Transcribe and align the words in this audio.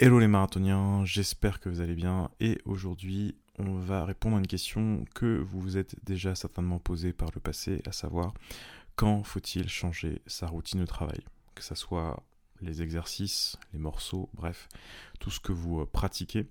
Hello 0.00 0.20
les 0.20 0.28
marathoniens, 0.28 1.04
j'espère 1.04 1.58
que 1.58 1.68
vous 1.68 1.80
allez 1.80 1.96
bien 1.96 2.30
et 2.38 2.60
aujourd'hui 2.64 3.34
on 3.58 3.80
va 3.80 4.04
répondre 4.04 4.36
à 4.36 4.38
une 4.38 4.46
question 4.46 5.04
que 5.12 5.40
vous 5.40 5.60
vous 5.60 5.76
êtes 5.76 5.96
déjà 6.04 6.36
certainement 6.36 6.78
posée 6.78 7.12
par 7.12 7.30
le 7.34 7.40
passé, 7.40 7.82
à 7.84 7.90
savoir 7.90 8.32
quand 8.94 9.24
faut-il 9.24 9.68
changer 9.68 10.22
sa 10.28 10.46
routine 10.46 10.78
de 10.78 10.86
travail? 10.86 11.18
Que 11.56 11.64
ce 11.64 11.74
soit 11.74 12.22
les 12.60 12.80
exercices, 12.80 13.56
les 13.72 13.80
morceaux, 13.80 14.30
bref, 14.34 14.68
tout 15.18 15.32
ce 15.32 15.40
que 15.40 15.50
vous 15.50 15.80
euh, 15.80 15.86
pratiquez. 15.92 16.46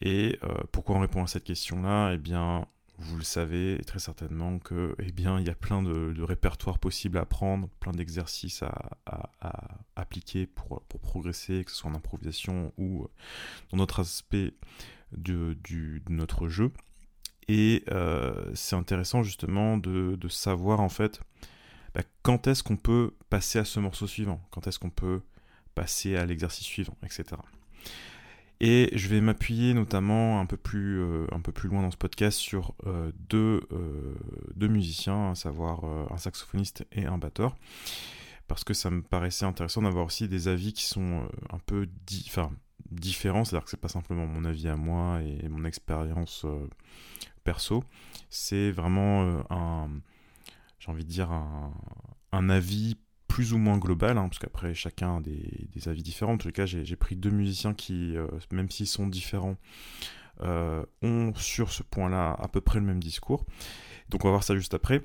Et 0.00 0.40
euh, 0.42 0.64
pourquoi 0.72 0.96
on 0.96 1.00
répond 1.00 1.22
à 1.22 1.28
cette 1.28 1.44
question-là? 1.44 2.10
Eh 2.14 2.18
bien, 2.18 2.66
vous 3.02 3.16
le 3.16 3.24
savez 3.24 3.80
très 3.86 3.98
certainement 3.98 4.58
que, 4.58 4.94
eh 4.98 5.12
bien, 5.12 5.40
il 5.40 5.46
y 5.46 5.50
a 5.50 5.54
plein 5.54 5.82
de, 5.82 6.22
répertoires 6.22 6.78
possibles 6.78 7.18
à 7.18 7.24
prendre, 7.24 7.68
plein 7.80 7.92
d'exercices 7.92 8.62
à, 8.62 9.80
appliquer 9.96 10.46
pour, 10.46 10.82
progresser, 11.02 11.64
que 11.64 11.70
ce 11.70 11.78
soit 11.78 11.90
en 11.90 11.94
improvisation 11.94 12.72
ou 12.78 13.06
dans 13.70 13.78
d'autres 13.78 14.00
aspects 14.00 14.36
de, 15.12 15.56
notre 16.08 16.48
jeu. 16.48 16.72
Et 17.48 17.84
euh, 17.90 18.52
c'est 18.54 18.76
intéressant 18.76 19.22
justement 19.22 19.76
de, 19.76 20.28
savoir 20.28 20.80
en 20.80 20.88
fait 20.88 21.20
bah, 21.94 22.02
quand 22.22 22.46
est-ce 22.46 22.62
qu'on 22.62 22.76
peut 22.76 23.12
passer 23.28 23.58
à 23.58 23.64
ce 23.64 23.80
morceau 23.80 24.06
suivant, 24.06 24.40
quand 24.50 24.66
est-ce 24.66 24.78
qu'on 24.78 24.90
peut 24.90 25.20
passer 25.74 26.16
à 26.16 26.24
l'exercice 26.24 26.66
suivant, 26.66 26.96
etc. 27.02 27.24
Et 28.64 28.90
je 28.92 29.08
vais 29.08 29.20
m'appuyer 29.20 29.74
notamment 29.74 30.38
un 30.38 30.46
peu, 30.46 30.56
plus, 30.56 31.00
euh, 31.00 31.26
un 31.32 31.40
peu 31.40 31.50
plus 31.50 31.68
loin 31.68 31.82
dans 31.82 31.90
ce 31.90 31.96
podcast 31.96 32.38
sur 32.38 32.76
euh, 32.86 33.10
deux, 33.28 33.60
euh, 33.72 34.14
deux, 34.54 34.68
musiciens, 34.68 35.32
à 35.32 35.34
savoir 35.34 35.84
un 35.84 36.16
saxophoniste 36.16 36.86
et 36.92 37.04
un 37.04 37.18
batteur, 37.18 37.56
parce 38.46 38.62
que 38.62 38.72
ça 38.72 38.88
me 38.88 39.02
paraissait 39.02 39.46
intéressant 39.46 39.82
d'avoir 39.82 40.06
aussi 40.06 40.28
des 40.28 40.46
avis 40.46 40.72
qui 40.72 40.84
sont 40.84 41.28
un 41.50 41.58
peu 41.58 41.88
différents, 42.88 43.44
c'est-à-dire 43.44 43.64
que 43.64 43.70
c'est 43.70 43.80
pas 43.80 43.88
simplement 43.88 44.28
mon 44.28 44.44
avis 44.44 44.68
à 44.68 44.76
moi 44.76 45.20
et 45.22 45.48
mon 45.48 45.64
expérience 45.64 46.46
perso, 47.42 47.82
c'est 48.30 48.70
vraiment 48.70 49.42
un, 49.50 49.90
j'ai 50.78 50.92
envie 50.92 51.04
de 51.04 51.10
dire, 51.10 51.32
un, 51.32 51.74
un 52.30 52.48
avis 52.48 52.96
plus 53.32 53.54
ou 53.54 53.58
moins 53.58 53.78
global, 53.78 54.18
hein, 54.18 54.28
parce 54.28 54.38
qu'après 54.38 54.74
chacun 54.74 55.16
a 55.16 55.20
des, 55.20 55.88
avis 55.88 56.02
différents. 56.02 56.34
En 56.34 56.38
tout 56.38 56.50
cas, 56.50 56.66
j'ai 56.66 56.96
pris 56.96 57.16
deux 57.16 57.30
musiciens 57.30 57.72
qui, 57.72 58.14
euh, 58.14 58.26
même 58.50 58.70
s'ils 58.70 58.86
sont 58.86 59.06
différents, 59.06 59.56
euh, 60.42 60.84
ont 61.00 61.32
sur 61.36 61.72
ce 61.72 61.82
point-là 61.82 62.36
à 62.38 62.48
peu 62.48 62.60
près 62.60 62.78
le 62.78 62.84
même 62.84 63.02
discours. 63.02 63.46
Donc 64.10 64.26
on 64.26 64.28
va 64.28 64.32
voir 64.32 64.44
ça 64.44 64.54
juste 64.54 64.74
après. 64.74 65.02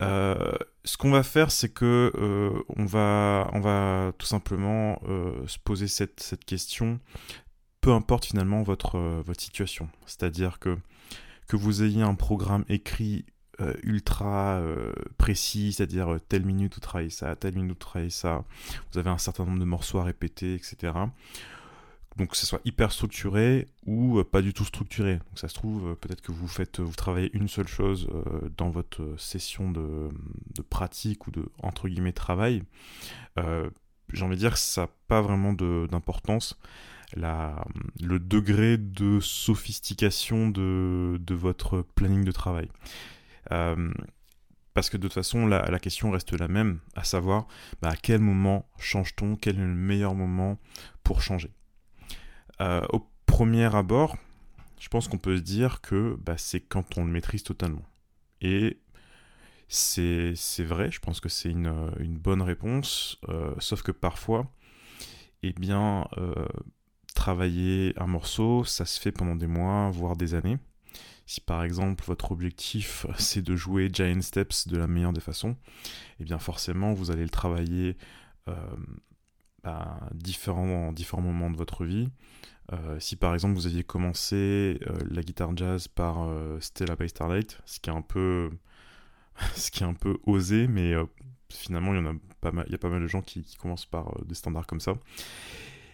Euh, 0.00 0.54
ce 0.86 0.96
qu'on 0.96 1.10
va 1.10 1.22
faire, 1.22 1.50
c'est 1.50 1.68
que 1.68 2.10
on, 2.78 2.86
va, 2.86 3.50
on 3.52 3.60
va 3.60 4.14
tout 4.16 4.26
simplement 4.26 4.98
se 5.46 5.58
poser 5.58 5.86
cette, 5.86 6.20
cette, 6.20 6.46
question, 6.46 6.98
peu 7.82 7.92
importe 7.92 8.24
finalement 8.24 8.62
votre, 8.62 8.98
votre 9.20 9.42
situation. 9.42 9.90
C'est-à-dire 10.06 10.60
que 10.60 10.78
que 11.46 11.56
vous 11.56 11.82
ayez 11.82 12.02
un 12.02 12.14
programme 12.14 12.64
écrit 12.68 13.26
euh, 13.60 13.74
ultra 13.82 14.58
euh, 14.60 14.92
précis, 15.18 15.74
c'est-à-dire 15.74 16.14
euh, 16.14 16.18
telle 16.18 16.46
minute 16.46 16.74
vous 16.74 16.80
travaillez 16.80 17.10
ça, 17.10 17.36
telle 17.36 17.54
minute 17.54 17.72
vous 17.72 17.74
travaillez 17.74 18.08
ça, 18.08 18.44
vous 18.90 18.98
avez 18.98 19.10
un 19.10 19.18
certain 19.18 19.44
nombre 19.44 19.58
de 19.58 19.64
morceaux 19.64 19.98
à 19.98 20.04
répéter, 20.04 20.54
etc. 20.54 20.94
Donc 22.16 22.30
que 22.30 22.36
ce 22.38 22.46
soit 22.46 22.60
hyper 22.64 22.90
structuré 22.90 23.68
ou 23.86 24.22
pas 24.24 24.40
du 24.40 24.54
tout 24.54 24.64
structuré. 24.64 25.16
Donc 25.16 25.38
ça 25.38 25.48
se 25.48 25.54
trouve, 25.54 25.94
peut-être 25.96 26.22
que 26.22 26.32
vous 26.32 26.48
faites, 26.48 26.80
vous 26.80 26.94
travaillez 26.94 27.30
une 27.34 27.48
seule 27.48 27.68
chose 27.68 28.08
dans 28.56 28.70
votre 28.70 29.14
session 29.18 29.70
de, 29.70 30.08
pratique 30.70 31.26
ou 31.26 31.30
de 31.30 31.44
entre 31.62 31.88
guillemets 31.88 32.12
travail. 32.12 32.64
J'ai 33.36 34.24
envie 34.24 34.34
de 34.34 34.40
dire 34.40 34.54
que 34.54 34.58
ça 34.58 34.82
n'a 34.82 34.88
pas 35.06 35.22
vraiment 35.22 35.52
d'importance. 35.52 36.58
le 37.14 38.18
degré 38.18 38.76
de 38.76 39.20
sophistication 39.20 40.48
de, 40.48 41.16
de, 41.24 41.34
votre 41.34 41.82
planning 41.94 42.24
de 42.24 42.32
travail. 42.32 42.68
Euh, 43.52 43.92
parce 44.74 44.90
que 44.90 44.96
de 44.96 45.02
toute 45.02 45.12
façon, 45.12 45.46
la, 45.46 45.78
question 45.78 46.10
reste 46.10 46.32
la 46.32 46.48
même, 46.48 46.80
à 46.94 47.04
savoir 47.04 47.46
bah, 47.82 47.90
à 47.90 47.96
quel 47.96 48.20
moment 48.20 48.68
change-t-on, 48.78 49.36
quel 49.36 49.56
est 49.56 49.60
le 49.60 49.66
meilleur 49.66 50.14
moment 50.14 50.58
pour 51.02 51.22
changer? 51.22 51.50
Euh, 52.60 52.86
au 52.90 53.06
premier 53.26 53.74
abord, 53.74 54.16
je 54.78 54.88
pense 54.88 55.08
qu'on 55.08 55.18
peut 55.18 55.36
se 55.36 55.42
dire 55.42 55.80
que 55.80 56.16
bah, 56.24 56.36
c'est 56.38 56.60
quand 56.60 56.98
on 56.98 57.04
le 57.04 57.10
maîtrise 57.10 57.42
totalement. 57.42 57.84
Et 58.40 58.80
c'est 59.68 60.34
vrai, 60.60 60.90
je 60.90 61.00
pense 61.00 61.20
que 61.20 61.28
c'est 61.28 61.50
une, 61.50 62.18
bonne 62.18 62.42
réponse, 62.42 63.18
euh, 63.28 63.54
sauf 63.58 63.82
que 63.82 63.92
parfois, 63.92 64.50
eh 65.42 65.52
bien, 65.52 66.06
travailler 67.14 67.92
un 67.98 68.06
morceau, 68.06 68.64
ça 68.64 68.86
se 68.86 69.00
fait 69.00 69.12
pendant 69.12 69.36
des 69.36 69.46
mois, 69.46 69.90
voire 69.90 70.16
des 70.16 70.34
années. 70.34 70.58
Si 71.26 71.40
par 71.40 71.62
exemple 71.62 72.04
votre 72.06 72.32
objectif 72.32 73.06
c'est 73.18 73.42
de 73.42 73.56
jouer 73.56 73.90
Giant 73.92 74.20
Steps 74.20 74.68
de 74.68 74.76
la 74.76 74.86
meilleure 74.86 75.12
des 75.12 75.20
façons, 75.20 75.50
et 75.50 76.20
eh 76.20 76.24
bien 76.24 76.38
forcément 76.38 76.92
vous 76.92 77.10
allez 77.10 77.22
le 77.22 77.30
travailler 77.30 77.96
euh, 78.48 78.54
à 79.62 80.00
différents, 80.14 80.92
différents 80.92 81.22
moments 81.22 81.50
de 81.50 81.56
votre 81.56 81.84
vie. 81.84 82.08
Euh, 82.72 82.98
si 83.00 83.16
par 83.16 83.34
exemple 83.34 83.54
vous 83.54 83.66
aviez 83.66 83.84
commencé 83.84 84.78
euh, 84.86 84.98
la 85.10 85.22
guitare 85.22 85.56
jazz 85.56 85.88
par 85.88 86.28
Stella 86.60 86.96
by 86.96 87.08
Starlight, 87.08 87.60
ce 87.64 87.80
qui 87.80 87.90
est 87.90 87.92
un 87.94 88.02
peu, 88.02 88.50
ce 89.54 89.70
qui 89.70 89.82
est 89.82 89.86
un 89.86 89.94
peu 89.94 90.18
osé, 90.24 90.66
mais 90.66 90.94
finalement 91.48 91.94
il 91.94 92.02
y 92.02 92.06
en 92.06 92.14
a 92.14 92.18
pas 92.40 92.52
mal, 92.52 92.64
il 92.68 92.72
y 92.72 92.74
a 92.74 92.78
pas 92.78 92.88
mal 92.88 93.02
de 93.02 93.06
gens 93.06 93.22
qui 93.22 93.44
commencent 93.60 93.86
par 93.86 94.24
des 94.24 94.34
standards 94.34 94.66
comme 94.66 94.80
ça 94.80 94.94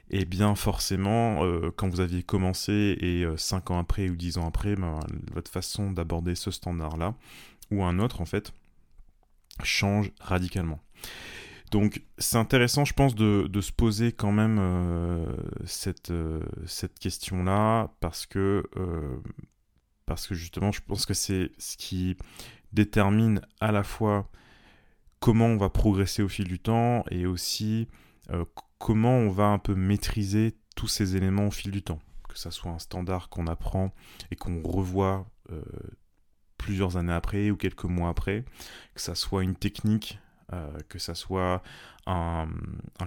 et 0.09 0.21
eh 0.21 0.25
bien 0.25 0.55
forcément, 0.55 1.45
euh, 1.45 1.73
quand 1.75 1.89
vous 1.89 2.01
aviez 2.01 2.23
commencé 2.23 2.97
et 3.01 3.27
5 3.37 3.71
euh, 3.71 3.75
ans 3.75 3.79
après 3.81 4.09
ou 4.09 4.15
10 4.15 4.39
ans 4.39 4.47
après, 4.47 4.77
ben, 4.77 5.01
votre 5.33 5.51
façon 5.51 5.91
d'aborder 5.91 6.37
ce 6.37 6.53
standard-là, 6.53 7.15
ou 7.73 7.83
un 7.83 7.99
autre 7.99 8.21
en 8.21 8.25
fait, 8.25 8.53
change 9.65 10.13
radicalement. 10.21 10.79
Donc 11.73 12.03
c'est 12.19 12.37
intéressant, 12.37 12.85
je 12.85 12.93
pense, 12.95 13.17
de, 13.17 13.61
se 13.61 13.73
poser 13.73 14.13
quand 14.13 14.31
même 14.31 14.59
euh, 14.61 15.27
cette, 15.65 16.13
cette 16.67 17.01
question-là, 17.01 17.91
parce 17.99 18.27
que, 18.27 18.63
parce 20.05 20.29
que 20.29 20.37
justement, 20.37 20.71
je 20.71 20.83
pense 20.87 21.05
que 21.05 21.15
c'est 21.15 21.51
ce 21.59 21.77
qui 21.77 22.17
détermine 22.73 23.41
à 23.61 23.73
la 23.73 23.83
fois 23.83 24.31
comment 25.19 25.47
on 25.47 25.57
va 25.57 25.69
progresser 25.69 26.23
au 26.23 26.29
fil 26.29 26.47
du 26.47 26.61
temps 26.61 27.05
et 27.11 27.27
aussi 27.27 27.89
comment 28.79 29.15
on 29.17 29.31
va 29.31 29.47
un 29.47 29.59
peu 29.59 29.75
maîtriser 29.75 30.57
tous 30.75 30.89
ces 30.89 31.17
éléments 31.17 31.49
au 31.49 31.51
fil 31.51 31.71
du 31.71 31.83
temps. 31.83 32.01
Que 32.29 32.39
ça 32.39 32.51
soit 32.51 32.71
un 32.71 32.79
standard 32.79 33.29
qu'on 33.29 33.47
apprend 33.47 33.93
et 34.31 34.37
qu'on 34.37 34.63
revoit 34.63 35.27
euh, 35.51 35.63
plusieurs 36.59 36.97
années 36.97 37.13
après 37.13 37.51
ou 37.51 37.57
quelques 37.57 37.85
mois 37.85 38.11
après, 38.11 38.45
que 38.95 39.01
ça 39.01 39.15
soit 39.15 39.43
une 39.43 39.57
technique, 39.57 40.19
euh, 40.53 40.79
que 40.89 40.99
ça 40.99 41.15
soit 41.15 41.63
un, 42.07 42.49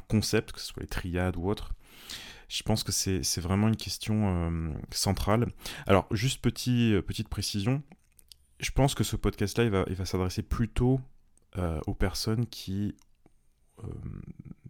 concept, 0.08 0.52
que 0.52 0.60
ce 0.60 0.68
soit 0.68 0.82
les 0.82 0.88
triades 0.88 1.38
ou 1.38 1.48
autre. 1.48 1.74
Je 2.48 2.64
pense 2.64 2.84
que 2.84 2.92
c'est 2.92 3.42
vraiment 3.42 3.68
une 3.68 3.76
question 3.76 4.50
euh, 4.50 4.74
centrale. 4.90 5.52
Alors, 5.86 6.08
juste 6.12 6.42
petit, 6.42 7.00
petite 7.06 7.30
précision, 7.30 7.84
je 8.60 8.72
pense 8.72 8.96
que 8.96 9.04
ce 9.04 9.16
podcast-là, 9.16 9.70
va 9.70 10.06
s'adresser 10.06 10.42
plutôt 10.42 11.00
aux 11.86 11.94
personnes 11.94 12.46
qui 12.46 12.96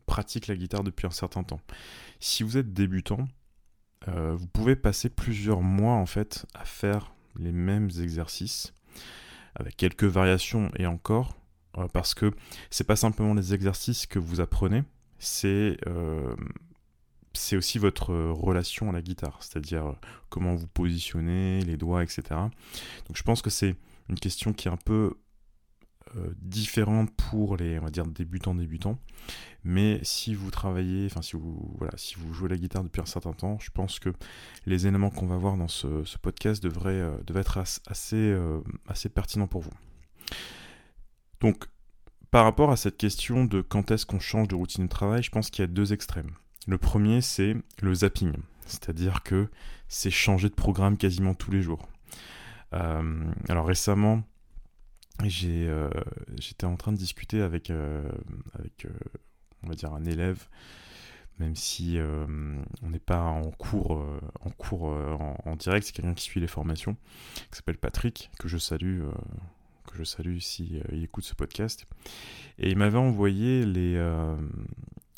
pratique 0.10 0.48
la 0.48 0.56
guitare 0.56 0.84
depuis 0.84 1.06
un 1.06 1.12
certain 1.12 1.44
temps. 1.44 1.62
Si 2.20 2.42
vous 2.42 2.58
êtes 2.58 2.74
débutant, 2.74 3.28
euh, 4.08 4.36
vous 4.36 4.48
pouvez 4.48 4.76
passer 4.76 5.08
plusieurs 5.08 5.62
mois 5.62 5.94
en 5.94 6.08
fait 6.08 6.48
à 6.56 6.66
faire 6.66 7.14
les 7.38 7.52
mêmes 7.52 7.92
exercices 8.02 8.74
avec 9.54 9.78
quelques 9.78 10.06
variations 10.06 10.72
et 10.78 10.88
encore 10.88 11.38
euh, 11.78 11.88
parce 11.94 12.16
que 12.16 12.32
c'est 12.72 12.86
pas 12.86 12.96
simplement 12.96 13.36
les 13.36 13.54
exercices 13.54 14.08
que 14.08 14.18
vous 14.18 14.42
apprenez, 14.42 14.84
c'est 15.20 15.78
euh, 15.86 16.36
c'est 17.34 17.56
aussi 17.56 17.78
votre 17.78 18.16
relation 18.16 18.90
à 18.90 18.94
la 18.94 19.04
guitare, 19.04 19.38
c'est-à-dire 19.42 19.94
comment 20.30 20.56
vous 20.56 20.68
positionnez, 20.68 21.62
les 21.62 21.78
doigts, 21.78 22.02
etc. 22.02 22.24
Donc 22.32 23.14
je 23.14 23.22
pense 23.22 23.44
que 23.44 23.52
c'est 23.52 23.76
une 24.10 24.20
question 24.20 24.54
qui 24.54 24.68
est 24.68 24.72
un 24.72 24.84
peu 24.84 25.14
euh, 26.18 26.34
différente 26.42 27.12
pour 27.16 27.56
les 27.56 27.78
on 27.78 27.84
va 27.84 27.92
dire 27.92 28.06
débutants 28.06 28.56
débutants. 28.56 28.98
Mais 29.64 30.00
si 30.02 30.34
vous 30.34 30.50
travaillez 30.50 31.06
enfin 31.06 31.22
si 31.22 31.36
vous 31.36 31.76
voilà 31.78 31.94
si 31.98 32.16
vous 32.16 32.34
jouez 32.34 32.50
la 32.50 32.58
guitare 32.58 32.84
depuis 32.84 33.02
un 33.02 33.06
certain 33.06 33.34
temps 33.34 33.60
je 33.60 33.70
pense 33.70 34.00
que 34.00 34.12
les 34.66 34.88
éléments 34.88 35.12
qu'on 35.12 35.28
va 35.28 35.38
voir 35.38 35.56
dans 35.56 35.68
ce, 35.68 36.18
podcast 36.18 36.64
devraient, 36.64 37.02
euh, 37.02 37.18
être 37.36 37.60
assez 37.60 38.16
euh, 38.16 38.62
assez 38.88 39.10
pertinents 39.10 39.48
pour 39.48 39.62
vous. 39.62 39.74
Donc 41.42 41.68
par 42.32 42.44
rapport 42.44 42.72
à 42.72 42.78
cette 42.78 42.98
question 42.98 43.46
de 43.46 43.62
quand 43.62 43.92
est-ce 43.92 44.06
qu'on 44.08 44.20
change 44.20 44.48
de 44.48 44.56
routine 44.56 44.86
de 44.86 44.90
travail 44.90 45.22
je 45.22 45.30
pense 45.30 45.52
qu'il 45.52 45.62
y 45.62 45.66
a 45.66 45.68
deux 45.68 45.94
extrêmes. 45.94 46.32
Le 46.66 46.80
premier 46.80 47.22
c'est 47.22 47.56
le 47.82 47.94
zapping. 47.94 48.34
C'est-à-dire 48.66 49.22
que 49.22 49.48
c'est 49.88 50.12
changer 50.12 50.50
de 50.50 50.56
programme 50.56 50.98
quasiment 50.98 51.36
tous 51.36 51.52
les 51.52 51.62
jours. 51.62 51.88
Alors 52.72 53.66
récemment 53.66 54.24
euh, 55.24 55.90
j'étais 56.40 56.66
en 56.66 56.76
train 56.76 56.92
de 56.92 56.98
discuter 56.98 57.42
avec, 57.42 57.70
euh, 57.70 58.10
euh, 58.86 58.90
on 59.64 59.70
va 59.70 59.76
dire, 59.76 59.94
un 59.94 60.06
élève 60.06 60.48
même 61.40 61.56
si 61.56 61.98
on 62.82 62.90
n'est 62.90 63.00
pas 63.00 63.22
en 63.22 63.50
cours, 63.52 64.06
en, 64.42 64.50
cours 64.50 64.88
en, 65.46 65.56
direct, 65.56 65.88
c'est 65.88 65.94
quelqu'un 65.94 66.14
qui 66.14 66.26
suit 66.26 66.42
les 66.42 66.48
formations, 66.48 66.98
qui 67.50 67.56
s'appelle 67.56 67.78
Patrick, 67.78 68.30
que 68.38 68.50
je 68.50 68.58
salue, 68.58 69.04
que 69.88 69.98
je 69.98 70.04
salue 70.04 70.40
si 70.40 70.82
il 70.92 71.06
écoute 71.06 71.24
ce 71.24 71.36
podcast. 71.36 71.86
Et 72.58 72.70
il 72.70 72.78
m'avait 72.78 72.98
envoyé 72.98 73.66
les, 73.66 73.98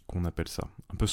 qu'on 0.05 0.23
appelle 0.23 0.47
ça, 0.47 0.69
un 0.93 0.95
peu 0.95 1.07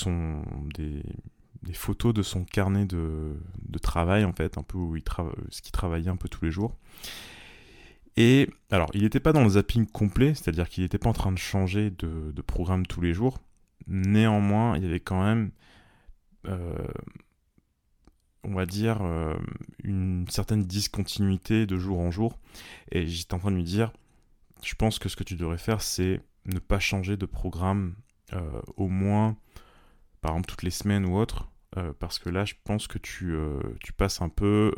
des, 0.74 1.72
photos 1.72 2.12
de 2.12 2.22
son 2.22 2.44
carnet 2.44 2.84
de, 2.84 3.32
travail 3.80 4.26
en 4.26 4.34
fait, 4.34 4.58
un 4.58 4.62
peu 4.62 4.76
où 4.76 4.94
il 4.94 5.04
ce 5.48 5.62
qu'il 5.62 5.72
travaillait 5.72 6.10
un 6.10 6.16
peu 6.16 6.28
tous 6.28 6.44
les 6.44 6.50
jours. 6.50 6.76
Et 8.20 8.50
alors, 8.72 8.90
il 8.94 9.02
n'était 9.02 9.20
pas 9.20 9.32
dans 9.32 9.44
le 9.44 9.50
zapping 9.50 9.86
complet, 9.86 10.34
c'est-à-dire 10.34 10.68
qu'il 10.68 10.82
n'était 10.82 10.98
pas 10.98 11.08
en 11.08 11.12
train 11.12 11.30
de 11.30 11.38
changer 11.38 11.92
de, 11.92 12.42
programme 12.42 12.84
tous 12.84 13.00
les 13.00 13.14
jours. 13.14 13.38
Néanmoins, 13.86 14.76
il 14.76 14.82
y 14.82 14.86
avait 14.86 14.98
quand 14.98 15.22
même, 15.22 15.52
euh, 16.48 16.88
on 18.42 18.54
va 18.54 18.66
dire, 18.66 19.02
euh, 19.02 19.36
une 19.84 20.26
certaine 20.28 20.64
discontinuité 20.64 21.64
de 21.64 21.78
jour 21.78 22.00
en 22.00 22.10
jour. 22.10 22.40
Et 22.90 23.06
j'étais 23.06 23.34
en 23.34 23.38
train 23.38 23.52
de 23.52 23.56
lui 23.56 23.62
dire, 23.62 23.92
je 24.64 24.74
pense 24.74 24.98
que 24.98 25.08
ce 25.08 25.14
que 25.14 25.22
tu 25.22 25.36
devrais 25.36 25.56
faire, 25.56 25.80
c'est 25.80 26.20
ne 26.44 26.58
pas 26.58 26.80
changer 26.80 27.16
de 27.16 27.24
programme 27.24 27.94
euh, 28.32 28.60
au 28.76 28.88
moins, 28.88 29.36
par 30.22 30.32
exemple, 30.32 30.48
toutes 30.48 30.64
les 30.64 30.72
semaines 30.72 31.06
ou 31.06 31.16
autre. 31.16 31.52
parce 32.00 32.18
que 32.18 32.30
là, 32.30 32.44
je 32.44 32.54
pense 32.64 32.88
que 32.88 32.98
tu, 32.98 33.36
tu 33.80 33.92
passes 33.92 34.20
un 34.20 34.28
peu 34.28 34.72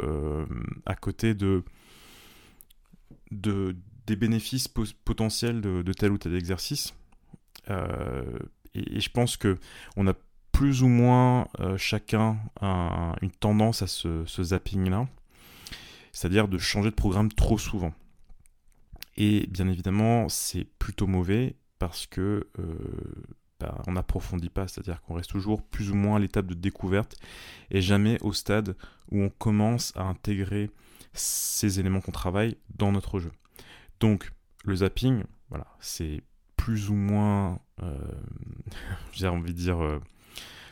à 0.85 0.95
côté 0.95 1.33
de 1.33 1.65
de, 3.31 3.77
des 4.07 4.17
bénéfices 4.17 4.69
potentiels 4.69 5.61
de, 5.61 5.93
tel 5.93 6.13
ou 6.13 6.19
tel 6.19 6.35
exercice. 6.35 6.95
Euh, 7.69 8.39
et, 8.75 9.01
je 9.01 9.11
pense 9.11 9.37
que 9.37 9.59
on 9.97 10.07
a 10.07 10.15
plus 10.53 10.83
ou 10.83 10.89
moins 10.89 11.49
euh, 11.61 11.77
chacun 11.79 12.39
une 12.61 13.31
tendance 13.31 13.83
à 13.83 13.87
ce, 13.87 14.25
zapping-là, 14.27 15.09
c'est-à-dire 16.13 16.49
de 16.49 16.59
changer 16.59 16.91
de 16.91 16.95
programme 16.95 17.31
trop 17.33 17.59
souvent. 17.59 17.95
Et 19.17 19.47
bien 19.49 19.69
évidemment, 19.69 20.29
c'est 20.29 20.65
plutôt 20.65 21.07
mauvais 21.07 21.57
parce 21.79 22.07
que 22.07 22.49
euh, 22.59 22.65
bah, 23.59 23.83
on 23.87 23.93
n'approfondit 23.93 24.49
pas, 24.49 24.67
c'est-à-dire 24.69 25.01
qu'on 25.03 25.15
reste 25.15 25.31
toujours 25.31 25.63
plus 25.63 25.91
ou 25.91 25.95
moins 25.95 26.17
à 26.17 26.19
l'étape 26.19 26.47
de 26.47 26.55
découverte 26.55 27.17
et 27.71 27.81
jamais 27.81 28.19
au 28.23 28.33
stade 28.33 28.77
où 29.11 29.21
on 29.23 29.31
commence 29.31 29.93
à 29.97 30.03
intégrer 30.03 30.71
ces 31.13 31.81
éléments 31.81 32.01
qu'on 32.01 32.13
travaille 32.13 32.57
dans 32.77 32.93
notre 32.93 33.19
jeu. 33.19 33.33
Donc, 34.01 34.33
le 34.65 34.77
zapping, 34.77 35.25
voilà, 35.49 35.67
c'est 35.81 36.23
plus 36.57 36.91
ou 36.91 36.95
moins, 36.95 37.59
euh, 37.83 37.97
j'ai 39.13 39.29
envie 39.29 39.53
de 39.53 39.59
dire, 39.59 39.83
euh, 39.83 40.01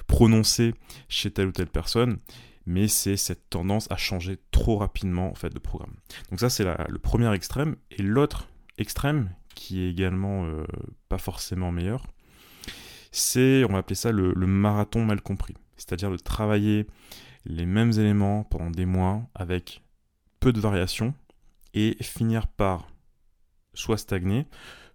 prononcé 0.07 0.75
chez 1.09 1.31
telle 1.31 1.49
ou 1.49 1.53
telle 1.53 1.69
personne, 1.69 2.19
mais 2.67 2.89
c'est 2.89 3.17
cette 3.17 3.49
tendance 3.49 3.91
à 3.91 3.97
changer 3.97 4.39
trop 4.51 4.77
rapidement 4.77 5.31
en 5.31 5.35
fait 5.35 5.51
de 5.51 5.59
programme. 5.59 5.95
Donc 6.31 6.41
ça 6.41 6.51
c'est 6.51 6.65
le 6.65 6.99
premier 6.99 7.33
extrême, 7.35 7.77
et 7.91 8.03
l'autre 8.03 8.49
extrême 8.77 9.31
qui 9.55 9.81
est 9.81 9.91
également 9.91 10.45
euh, 10.45 10.65
pas 11.09 11.19
forcément 11.19 11.73
meilleur, 11.73 12.07
c'est, 13.11 13.65
on 13.65 13.73
va 13.73 13.79
appeler 13.79 13.95
ça 13.95 14.13
le 14.13 14.35
marathon 14.47 15.05
mal 15.05 15.21
compris, 15.21 15.55
c'est-à-dire 15.77 16.11
de 16.11 16.17
travailler 16.17 16.87
les 17.47 17.67
mêmes 17.67 17.93
éléments 17.93 18.45
pendant 18.45 18.71
des 18.71 18.87
mois 18.87 19.23
avec 19.35 19.83
peu 20.41 20.53
de 20.53 20.61
variations 20.61 21.15
et 21.75 21.97
finir 22.03 22.47
par 22.47 22.89
soit 23.75 23.99
stagner, 23.99 24.47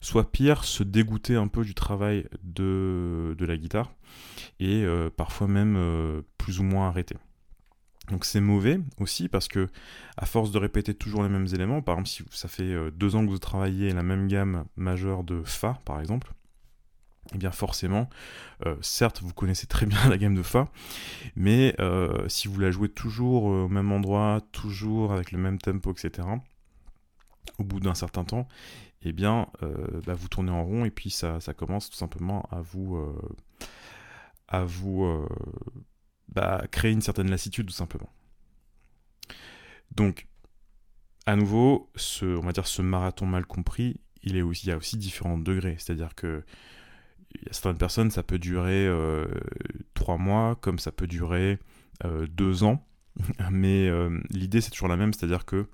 soit 0.01 0.31
pire, 0.31 0.65
se 0.65 0.83
dégoûter 0.83 1.35
un 1.35 1.47
peu 1.47 1.63
du 1.63 1.73
travail 1.73 2.27
de, 2.43 3.35
la 3.39 3.57
guitare 3.57 3.93
et 4.59 4.83
euh, 4.83 5.09
parfois 5.09 5.47
même 5.47 5.75
euh, 5.77 6.21
plus 6.37 6.59
ou 6.59 6.63
moins 6.63 6.87
arrêter. 6.87 7.15
Donc 8.09 8.25
c'est 8.25 8.41
mauvais 8.41 8.81
aussi 8.99 9.29
parce 9.29 9.47
que 9.47 9.69
à 10.17 10.25
force 10.25 10.51
de 10.51 10.57
répéter 10.57 10.93
toujours 10.93 11.23
les 11.23 11.29
mêmes 11.29 11.47
éléments, 11.53 11.81
par 11.81 11.95
exemple 11.95 12.09
si 12.09 12.23
ça 12.31 12.49
fait 12.49 12.63
euh, 12.63 12.91
deux 12.91 13.15
ans 13.15 13.25
que 13.25 13.31
vous 13.31 13.39
travaillez 13.39 13.93
la 13.93 14.03
même 14.03 14.27
gamme 14.27 14.65
majeure 14.75 15.23
de 15.23 15.41
Fa 15.43 15.79
par 15.85 16.01
exemple, 16.01 16.33
eh 17.33 17.37
bien 17.37 17.51
forcément, 17.51 18.09
euh, 18.65 18.75
certes, 18.81 19.21
vous 19.21 19.33
connaissez 19.33 19.67
très 19.67 19.85
bien 19.85 19.97
la 20.09 20.17
gamme 20.17 20.35
de 20.35 20.43
Fa, 20.43 20.67
mais 21.35 21.75
euh, 21.79 22.27
si 22.27 22.47
vous 22.47 22.59
la 22.59 22.71
jouez 22.71 22.89
toujours 22.89 23.43
au 23.43 23.69
même 23.69 23.91
endroit, 23.91 24.41
toujours 24.51 25.13
avec 25.13 25.31
le 25.31 25.37
même 25.39 25.57
tempo, 25.57 25.91
etc., 25.91 26.27
au 27.59 27.63
bout 27.63 27.79
d'un 27.79 27.95
certain 27.95 28.23
temps, 28.23 28.47
eh 29.03 29.11
bien, 29.11 29.47
euh, 29.63 30.01
bah, 30.05 30.13
vous 30.13 30.27
tournez 30.27 30.51
en 30.51 30.63
rond 30.63 30.85
et 30.85 30.91
puis 30.91 31.09
ça, 31.09 31.39
commence 31.55 31.89
tout 31.89 31.97
simplement 31.97 32.47
à 32.51 32.61
vous, 32.61 32.97
à 34.47 34.63
vous 34.63 35.27
bah, 36.29 36.63
créer 36.71 36.91
une 36.91 37.01
certaine 37.01 37.29
lassitude, 37.29 37.67
tout 37.67 37.73
simplement. 37.73 38.09
Donc, 39.91 40.27
à 41.25 41.35
nouveau, 41.35 41.91
ce, 41.95 42.25
on 42.25 42.41
va 42.41 42.51
dire 42.51 42.67
ce 42.67 42.81
marathon 42.81 43.25
mal 43.25 43.45
compris, 43.45 43.99
il, 44.23 44.35
il 44.35 44.65
y 44.65 44.71
a 44.71 44.77
aussi 44.77 44.97
différents 44.97 45.37
degrés, 45.37 45.75
c'est-à-dire 45.77 46.15
que 46.15 46.43
certaines 47.51 47.77
personnes, 47.77 48.11
ça 48.11 48.23
peut 48.23 48.39
durer 48.39 48.85
euh, 48.87 49.27
trois 49.93 50.17
mois, 50.17 50.55
comme 50.55 50.79
ça 50.79 50.91
peut 50.91 51.07
durer 51.07 51.59
euh, 52.05 52.27
deux 52.27 52.63
ans. 52.63 52.85
Mais 53.51 53.87
euh, 53.87 54.19
l'idée, 54.29 54.61
c'est 54.61 54.71
toujours 54.71 54.87
la 54.87 54.97
même, 54.97 55.13
c'est-à-dire 55.13 55.45
que 55.45 55.67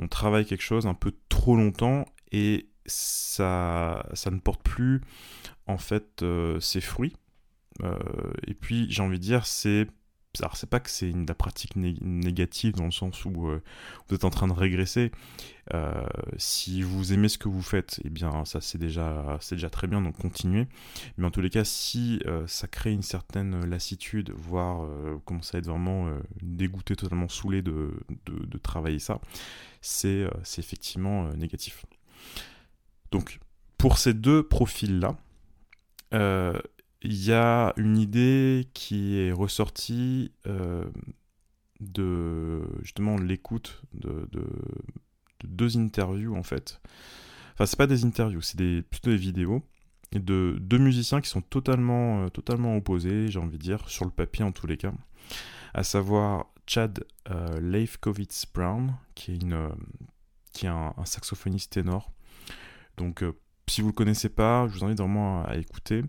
on 0.00 0.08
travaille 0.08 0.46
quelque 0.46 0.62
chose 0.62 0.86
un 0.86 0.94
peu 0.94 1.12
trop 1.28 1.56
longtemps 1.56 2.06
et 2.30 2.68
ça, 2.86 4.06
ça 4.14 4.30
ne 4.30 4.38
porte 4.38 4.62
plus 4.62 5.00
en 5.66 5.76
fait 5.76 6.24
ses 6.60 6.80
fruits. 6.80 7.14
et 8.46 8.54
puis, 8.54 8.86
j'ai 8.90 9.02
envie 9.02 9.18
de 9.18 9.22
dire, 9.22 9.46
c'est 9.46 9.86
c'est 10.54 10.68
pas 10.68 10.80
que 10.80 10.90
c'est 10.90 11.10
une 11.10 11.26
la 11.26 11.34
pratique 11.34 11.76
négative 11.76 12.74
dans 12.74 12.86
le 12.86 12.90
sens 12.90 13.24
où 13.24 13.48
euh, 13.48 13.62
vous 14.08 14.14
êtes 14.14 14.24
en 14.24 14.30
train 14.30 14.48
de 14.48 14.52
régresser. 14.52 15.12
Euh, 15.74 16.06
si 16.38 16.82
vous 16.82 17.12
aimez 17.12 17.28
ce 17.28 17.38
que 17.38 17.48
vous 17.48 17.62
faites, 17.62 18.00
eh 18.04 18.10
bien 18.10 18.44
ça 18.44 18.60
c'est 18.60 18.78
déjà 18.78 19.38
déjà 19.50 19.70
très 19.70 19.86
bien, 19.86 20.00
donc 20.00 20.16
continuez. 20.16 20.66
Mais 21.16 21.26
en 21.26 21.30
tous 21.30 21.42
les 21.42 21.50
cas, 21.50 21.64
si 21.64 22.20
euh, 22.26 22.46
ça 22.46 22.66
crée 22.66 22.92
une 22.92 23.02
certaine 23.02 23.64
lassitude, 23.66 24.32
voire 24.34 24.86
vous 24.86 25.20
commencez 25.20 25.56
à 25.56 25.60
être 25.60 25.68
vraiment 25.68 26.10
dégoûté, 26.40 26.96
totalement 26.96 27.28
saoulé 27.28 27.62
de 27.62 27.92
travailler 28.62 28.98
ça, 28.98 29.20
c'est 29.82 30.26
effectivement 30.58 31.28
négatif. 31.34 31.84
Donc 33.10 33.38
pour 33.76 33.98
ces 33.98 34.14
deux 34.14 34.42
profils 34.42 34.98
là, 34.98 35.16
il 37.04 37.24
y 37.24 37.32
a 37.32 37.72
une 37.76 37.98
idée 37.98 38.68
qui 38.74 39.18
est 39.18 39.32
ressortie 39.32 40.32
euh, 40.46 40.84
de 41.80 42.62
justement 42.82 43.16
l'écoute 43.16 43.82
de, 43.92 44.28
deux 45.44 45.76
interviews 45.76 46.36
en 46.36 46.44
fait. 46.44 46.80
Enfin, 47.54 47.66
c'est 47.66 47.76
pas 47.76 47.88
des 47.88 48.04
interviews, 48.04 48.40
c'est 48.40 48.82
plutôt 48.82 49.10
des 49.10 49.16
vidéos 49.16 49.62
de 50.12 50.56
deux 50.60 50.78
musiciens 50.78 51.20
qui 51.20 51.28
sont 51.28 51.40
totalement, 51.40 52.24
euh, 52.24 52.28
totalement 52.28 52.76
opposés, 52.76 53.28
j'ai 53.28 53.38
envie 53.38 53.56
de 53.56 53.62
dire, 53.62 53.88
sur 53.88 54.04
le 54.04 54.10
papier 54.10 54.44
en 54.44 54.52
tous 54.52 54.66
les 54.66 54.76
cas. 54.76 54.92
À 55.74 55.84
savoir 55.84 56.52
Chad 56.66 57.04
euh, 57.30 57.60
Leifkovitz 57.60 58.44
Brown, 58.54 58.94
qui 59.14 59.32
est, 59.32 59.42
une, 59.42 59.70
qui 60.52 60.66
est 60.66 60.68
un, 60.68 60.94
saxophoniste 61.04 61.72
ténor. 61.72 62.12
Donc, 62.98 63.24
si 63.66 63.80
vous 63.80 63.88
le 63.88 63.94
connaissez 63.94 64.28
pas, 64.28 64.68
je 64.68 64.78
vous 64.78 64.84
invite 64.84 64.98
vraiment 64.98 65.44
à 65.44 65.56
écouter 65.56 66.02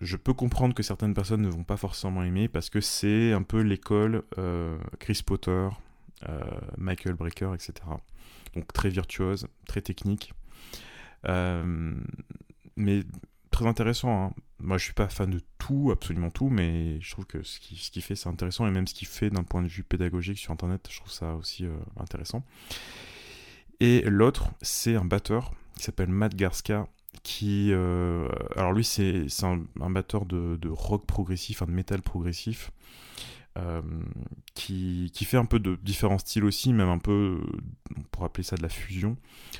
je 0.00 0.16
peux 0.16 0.32
comprendre 0.32 0.74
que 0.74 0.82
certaines 0.82 1.14
personnes 1.14 1.42
ne 1.42 1.48
vont 1.48 1.64
pas 1.64 1.76
forcément 1.76 2.22
aimer 2.22 2.48
parce 2.48 2.70
que 2.70 2.80
c'est 2.80 3.32
un 3.32 3.42
peu 3.42 3.60
l'école 3.60 4.22
euh, 4.38 4.78
Chris 5.00 5.22
Potter, 5.24 5.68
euh, 6.28 6.40
Michael 6.76 7.14
Brecker, 7.14 7.52
etc. 7.54 7.72
Donc 8.54 8.72
très 8.72 8.90
virtuose, 8.90 9.48
très 9.66 9.80
technique. 9.80 10.32
Euh, 11.26 11.94
mais 12.76 13.02
très 13.50 13.66
intéressant. 13.66 14.26
Hein. 14.26 14.32
Moi, 14.60 14.78
je 14.78 14.84
suis 14.84 14.92
pas 14.92 15.08
fan 15.08 15.30
de 15.30 15.40
tout, 15.58 15.90
absolument 15.92 16.30
tout, 16.30 16.48
mais 16.48 17.00
je 17.00 17.10
trouve 17.10 17.26
que 17.26 17.42
ce 17.42 17.58
qu'il 17.58 17.76
qui 17.76 18.00
fait, 18.00 18.14
c'est 18.14 18.28
intéressant. 18.28 18.66
Et 18.66 18.70
même 18.70 18.86
ce 18.86 18.94
qu'il 18.94 19.08
fait 19.08 19.30
d'un 19.30 19.42
point 19.42 19.62
de 19.62 19.68
vue 19.68 19.82
pédagogique 19.82 20.38
sur 20.38 20.52
Internet, 20.52 20.86
je 20.90 20.98
trouve 20.98 21.12
ça 21.12 21.34
aussi 21.34 21.64
intéressant. 21.96 22.44
Et 23.80 24.02
l'autre, 24.02 24.50
c'est 24.62 24.96
un 24.96 25.04
batteur 25.04 25.52
qui 25.76 25.84
s'appelle 25.84 26.08
Matt 26.08 26.34
Garska 26.34 26.88
qui 27.22 27.72
euh, 27.72 28.28
alors 28.56 28.72
lui 28.72 28.84
c'est 28.84 29.26
un, 29.42 29.90
batteur 29.90 30.26
de, 30.26 30.68
rock 30.68 31.06
progressif, 31.06 31.62
un 31.62 31.66
de 31.66 31.72
métal 31.72 32.02
progressif, 32.02 32.70
euh, 33.56 33.82
qui, 34.54 35.10
qui, 35.14 35.24
fait 35.24 35.36
un 35.36 35.44
peu 35.44 35.58
de 35.58 35.76
différents 35.82 36.18
styles 36.18 36.44
aussi, 36.44 36.72
même 36.72 36.88
un 36.88 36.98
peu, 36.98 37.40
on 37.96 38.02
pourrait 38.02 38.26
appeler 38.26 38.44
ça 38.44 38.56
de 38.56 38.62
la 38.62 38.68
fusion, 38.68 39.16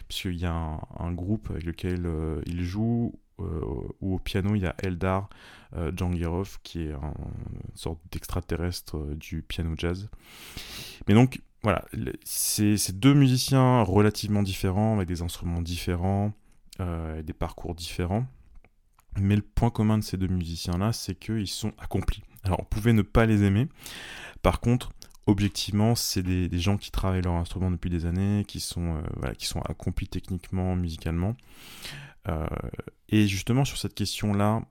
puisqu'il 0.06 0.38
y 0.38 0.46
a 0.46 0.52
un, 0.52 1.12
groupe 1.12 1.50
avec 1.50 1.64
lequel 1.64 2.06
euh, 2.06 2.40
il 2.46 2.62
joue, 2.62 3.18
où 4.00 4.16
au 4.16 4.18
piano 4.18 4.56
il 4.56 4.62
y 4.62 4.66
a 4.66 4.74
Eldar 4.82 5.28
Djangirov, 5.94 6.58
qui 6.64 6.82
est 6.82 6.90
une 6.90 7.76
sorte 7.76 8.00
d'extraterrestre 8.10 8.98
du 9.14 9.42
piano 9.42 9.74
jazz. 9.76 10.08
Mais 11.06 11.14
donc 11.14 11.40
voilà, 11.62 11.84
c'est 12.24 12.98
deux 12.98 13.14
musiciens 13.14 13.82
relativement 13.82 14.42
différents, 14.42 14.96
avec 14.96 15.06
des 15.06 15.22
instruments 15.22 15.62
différents, 15.62 16.32
euh, 16.80 17.22
des 17.22 17.32
parcours 17.32 17.74
différents. 17.74 18.26
Mais 19.18 19.36
le 19.36 19.42
point 19.42 19.70
commun 19.70 19.98
de 19.98 20.04
ces 20.04 20.16
deux 20.16 20.28
musiciens-là, 20.28 20.92
c'est 20.92 21.14
qu'ils 21.14 21.48
sont 21.48 21.72
accomplis. 21.78 22.22
Alors, 22.44 22.60
on 22.60 22.64
pouvait 22.64 22.92
ne 22.92 23.02
pas 23.02 23.26
les 23.26 23.42
aimer. 23.42 23.68
Par 24.42 24.60
contre, 24.60 24.92
objectivement, 25.26 25.94
c'est 25.94 26.22
des, 26.22 26.58
gens 26.58 26.76
qui 26.76 26.90
travaillent 26.90 27.22
leur 27.22 27.34
instrument 27.34 27.70
depuis 27.70 27.90
des 27.90 28.06
années, 28.06 28.44
qui 28.46 28.60
sont, 28.60 29.02
euh, 29.24 29.32
sont 29.38 29.60
accomplis 29.62 30.08
techniquement, 30.08 30.76
musicalement. 30.76 31.36
Euh, 32.28 32.46
et 33.08 33.26
justement, 33.26 33.64
sur 33.64 33.78
cette 33.78 33.94
question-là, 33.94 34.62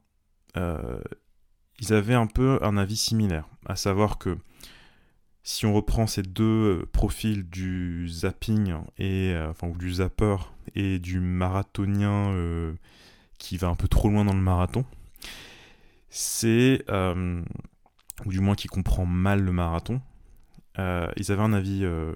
ils 1.80 1.94
avaient 1.94 2.16
un 2.16 2.26
peu 2.26 2.58
un 2.64 2.78
avis 2.78 2.96
similaire, 2.96 3.48
à 3.68 3.76
savoir 3.76 4.18
que 4.18 4.38
si 5.48 5.66
on 5.66 5.74
reprend 5.74 6.08
ces 6.08 6.24
deux 6.24 6.86
profils 6.92 7.48
du 7.50 8.10
zapping 8.10 8.76
et 8.98 9.34
enfin 9.50 9.70
ou 9.70 9.78
du 9.78 9.94
zapper 9.94 10.36
et 10.76 11.00
du 11.00 11.22
marathonien 11.22 12.76
qui 13.38 13.56
va 13.56 13.70
un 13.70 13.76
peu 13.76 13.88
trop 13.88 14.10
loin 14.10 14.26
dans 14.26 14.34
le 14.34 14.42
marathon, 14.42 14.84
c'est 16.10 16.84
ou 18.26 18.32
du 18.32 18.40
moins 18.40 18.56
qui 18.56 18.68
comprend 18.68 19.06
mal 19.06 19.42
le 19.42 19.52
marathon, 19.52 20.02
euh, 20.80 21.08
ils 21.18 21.32
avaient 21.32 21.44
un 21.44 21.54
avis 21.54 21.84
euh, 21.84 22.14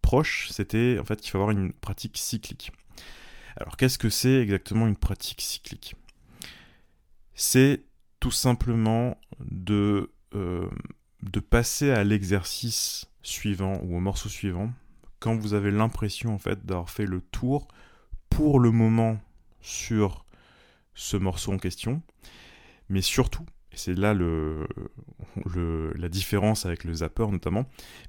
proche, 0.00 0.48
c'était 0.50 0.98
en 1.00 1.04
fait 1.04 1.20
qu'il 1.20 1.30
faut 1.30 1.38
avoir 1.38 1.50
une 1.50 1.72
pratique 1.72 2.18
cyclique. 2.18 2.72
Alors 3.56 3.76
qu'est-ce 3.76 3.98
que 3.98 4.10
c'est 4.10 4.40
exactement 4.40 4.86
une 4.86 4.96
pratique 4.96 5.40
cyclique? 5.40 5.94
C'est 7.34 7.84
tout 8.20 8.30
simplement 8.30 9.18
de, 9.40 10.10
euh, 10.34 10.68
de 11.22 11.40
passer 11.40 11.90
à 11.90 12.04
l'exercice 12.04 13.06
suivant 13.22 13.80
ou 13.82 13.96
au 13.96 14.00
morceau 14.00 14.28
suivant 14.28 14.72
quand 15.20 15.36
vous 15.36 15.54
avez 15.54 15.70
l'impression 15.70 16.34
en 16.34 16.38
fait 16.38 16.66
d'avoir 16.66 16.90
fait 16.90 17.06
le 17.06 17.20
tour 17.20 17.68
pour 18.28 18.58
le 18.58 18.72
moment 18.72 19.20
sur 19.60 20.24
ce 20.94 21.16
morceau 21.16 21.52
en 21.52 21.58
question, 21.58 22.02
mais 22.88 23.02
surtout 23.02 23.46
et 23.72 23.76
c'est 23.76 23.94
là 23.94 24.14
la 24.14 26.08
différence 26.08 26.66
avec 26.66 26.84
le 26.84 26.94
zapper 26.94 27.26
notamment, 27.30 27.66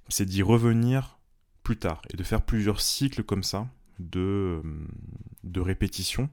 c'est 0.09 0.25
d'y 0.25 0.41
revenir 0.41 1.19
plus 1.61 1.77
tard 1.77 2.01
et 2.11 2.17
de 2.17 2.23
faire 2.23 2.41
plusieurs 2.41 2.81
cycles 2.81 3.23
comme 3.23 3.43
ça 3.43 3.67
de, 3.99 4.61
de 5.43 5.61
répétition 5.61 6.29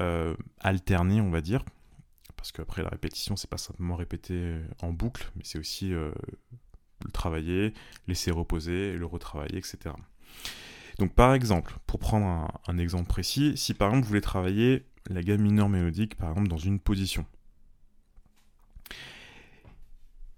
euh, 0.00 0.34
on 0.64 1.30
va 1.30 1.40
dire 1.40 1.64
parce 2.38 2.52
qu'après 2.52 2.82
la 2.82 2.88
répétition 2.88 3.36
c'est 3.36 3.50
pas 3.50 3.58
simplement 3.58 3.96
répéter 3.96 4.56
en 4.80 4.92
boucle 4.92 5.30
mais 5.36 5.42
c'est 5.44 5.58
aussi 5.58 5.92
euh, 5.92 6.10
le 7.04 7.10
travailler 7.10 7.74
laisser 8.06 8.30
reposer 8.30 8.94
le 8.94 9.04
retravailler 9.04 9.58
etc 9.58 9.94
donc 10.98 11.14
par 11.14 11.34
exemple 11.34 11.76
pour 11.86 11.98
prendre 11.98 12.26
un, 12.26 12.48
un 12.66 12.78
exemple 12.78 13.08
précis 13.08 13.52
si 13.56 13.74
par 13.74 13.88
exemple 13.88 14.04
vous 14.04 14.08
voulez 14.08 14.20
travailler 14.22 14.86
la 15.10 15.22
gamme 15.22 15.42
mineure 15.42 15.68
mélodique 15.68 16.16
par 16.16 16.30
exemple 16.30 16.48
dans 16.48 16.58
une 16.58 16.78
position. 16.78 17.26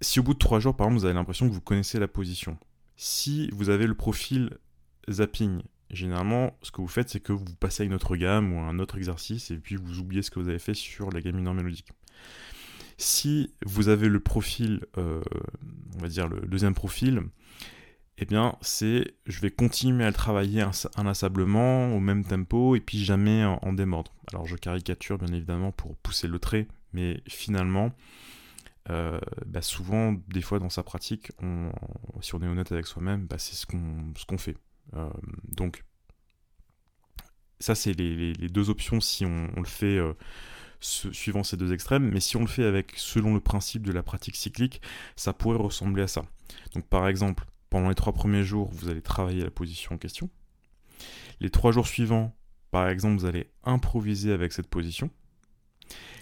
Si 0.01 0.19
au 0.19 0.23
bout 0.23 0.35
de 0.35 0.39
trois 0.39 0.61
jours, 0.61 0.75
par 0.75 0.87
exemple, 0.87 1.01
vous 1.01 1.05
avez 1.05 1.15
l'impression 1.15 1.49
que 1.49 1.53
vous 1.53 1.61
connaissez 1.61 1.99
la 1.99 2.09
position, 2.09 2.57
si 2.97 3.51
vous 3.53 3.69
avez 3.69 3.87
le 3.87 3.95
profil 3.95 4.59
zapping, 5.11 5.63
généralement, 5.91 6.57
ce 6.63 6.71
que 6.71 6.81
vous 6.81 6.89
faites, 6.89 7.09
c'est 7.09 7.21
que 7.21 7.33
vous 7.33 7.45
passez 7.59 7.83
à 7.83 7.87
une 7.87 7.95
autre 7.95 8.17
gamme 8.17 8.53
ou 8.53 8.61
à 8.61 8.63
un 8.63 8.79
autre 8.79 8.97
exercice 8.97 9.51
et 9.51 9.57
puis 9.57 9.77
vous 9.77 9.99
oubliez 9.99 10.23
ce 10.23 10.31
que 10.31 10.41
vous 10.41 10.49
avez 10.49 10.59
fait 10.59 10.75
sur 10.75 11.11
la 11.11 11.21
gamme 11.21 11.37
mineure 11.37 11.55
mélodique. 11.55 11.93
Si 12.97 13.55
vous 13.65 13.89
avez 13.89 14.09
le 14.09 14.21
profil, 14.21 14.85
euh, 14.99 15.23
on 15.97 16.03
va 16.03 16.09
dire 16.09 16.29
le 16.29 16.41
deuxième 16.43 16.75
profil, 16.75 17.23
eh 18.19 18.27
bien, 18.27 18.57
c'est 18.61 19.15
je 19.25 19.41
vais 19.41 19.51
continuer 19.51 20.05
à 20.05 20.09
le 20.09 20.15
travailler 20.15 20.63
inlassablement, 20.97 21.97
au 21.97 22.01
même 22.01 22.25
tempo, 22.25 22.77
et 22.77 22.81
puis 22.81 23.03
jamais 23.03 23.45
en, 23.45 23.73
démordre. 23.73 24.13
Alors, 24.33 24.47
je 24.47 24.57
caricature 24.57 25.17
bien 25.17 25.33
évidemment 25.35 25.73
pour 25.73 25.97
pousser 25.97 26.29
le 26.29 26.39
trait, 26.39 26.69
mais 26.93 27.23
finalement, 27.27 27.93
euh, 28.91 29.19
bah, 29.47 29.63
souvent, 29.63 30.15
des 30.29 30.43
fois 30.43 30.59
dans 30.59 30.69
sa 30.69 30.83
pratique, 30.83 31.33
si 32.21 32.35
on 32.35 32.43
est 32.43 32.47
honnête 32.47 32.71
avec 32.73 32.87
soi-même, 32.87 33.27
bah, 33.27 33.37
c'est 33.39 33.55
ce 33.55 33.65
qu'on 33.65 34.39
fait. 34.39 34.57
Euh, 34.95 35.11
donc, 35.49 35.85
ça, 37.59 37.75
c'est 37.75 37.93
les, 37.93 38.33
deux 38.33 38.71
options 38.71 39.01
si 39.01 39.25
on, 39.25 39.51
le 39.57 39.65
fait 39.65 39.99
euh, 39.99 40.15
suivant 40.81 41.43
ces 41.43 41.57
deux 41.57 41.73
extrêmes, 41.73 42.11
mais 42.11 42.21
si 42.21 42.37
on 42.37 42.41
le 42.41 42.47
fait 42.47 42.65
avec 42.65 42.93
selon 42.97 43.35
le 43.35 43.41
principe 43.41 43.87
de 43.87 43.93
la 43.93 44.03
pratique 44.03 44.37
cyclique, 44.37 44.81
ça 45.17 45.33
pourrait 45.33 45.59
ressembler 45.59 46.03
à 46.03 46.09
ça. 46.09 46.25
Donc, 46.75 46.87
par 46.87 47.07
exemple, 47.07 47.45
pendant 47.69 47.89
les 47.89 47.95
trois 47.95 48.13
premiers 48.13 48.45
jours, 48.45 48.71
vous 48.73 48.89
allez 48.89 49.03
travailler 49.03 49.43
la 49.43 49.51
position 49.51 49.95
en 49.95 49.99
question. 49.99 50.31
Les 51.41 51.51
trois 51.51 51.73
jours 51.73 51.87
suivants, 51.87 52.35
par 52.71 52.89
exemple, 52.89 53.19
vous 53.19 53.27
allez 53.27 53.51
improviser 53.65 54.33
avec 54.33 54.53
cette 54.53 54.69
position. 54.69 55.11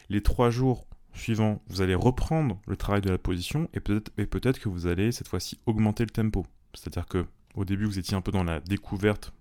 Les 0.09 0.23
trois 0.23 0.51
jours 0.51 0.87
suivant, 1.15 1.63
vous 1.69 1.81
allez 1.81 1.95
reprendre 1.95 2.61
le 2.67 2.77
travail 2.77 3.01
de 3.01 3.11
la 3.11 3.19
position 3.19 3.69
et 3.75 3.81
peut-être 3.81 4.11
peut 4.15 4.41
que 4.41 4.69
vous 4.69 4.87
allez 4.87 5.13
cette 5.13 5.29
fois-ci 5.29 5.59
augmenter 5.67 6.05
le 6.05 6.11
tempo. 6.11 6.47
C'est-à-dire 6.75 7.07
que 7.07 7.27
au 7.59 7.65
début, 7.65 7.85
vous 7.85 7.99
étiez 7.99 8.17
un 8.17 8.21
peu 8.21 8.31
dans 8.31 8.45
la 8.45 8.61
découverte 8.61 9.33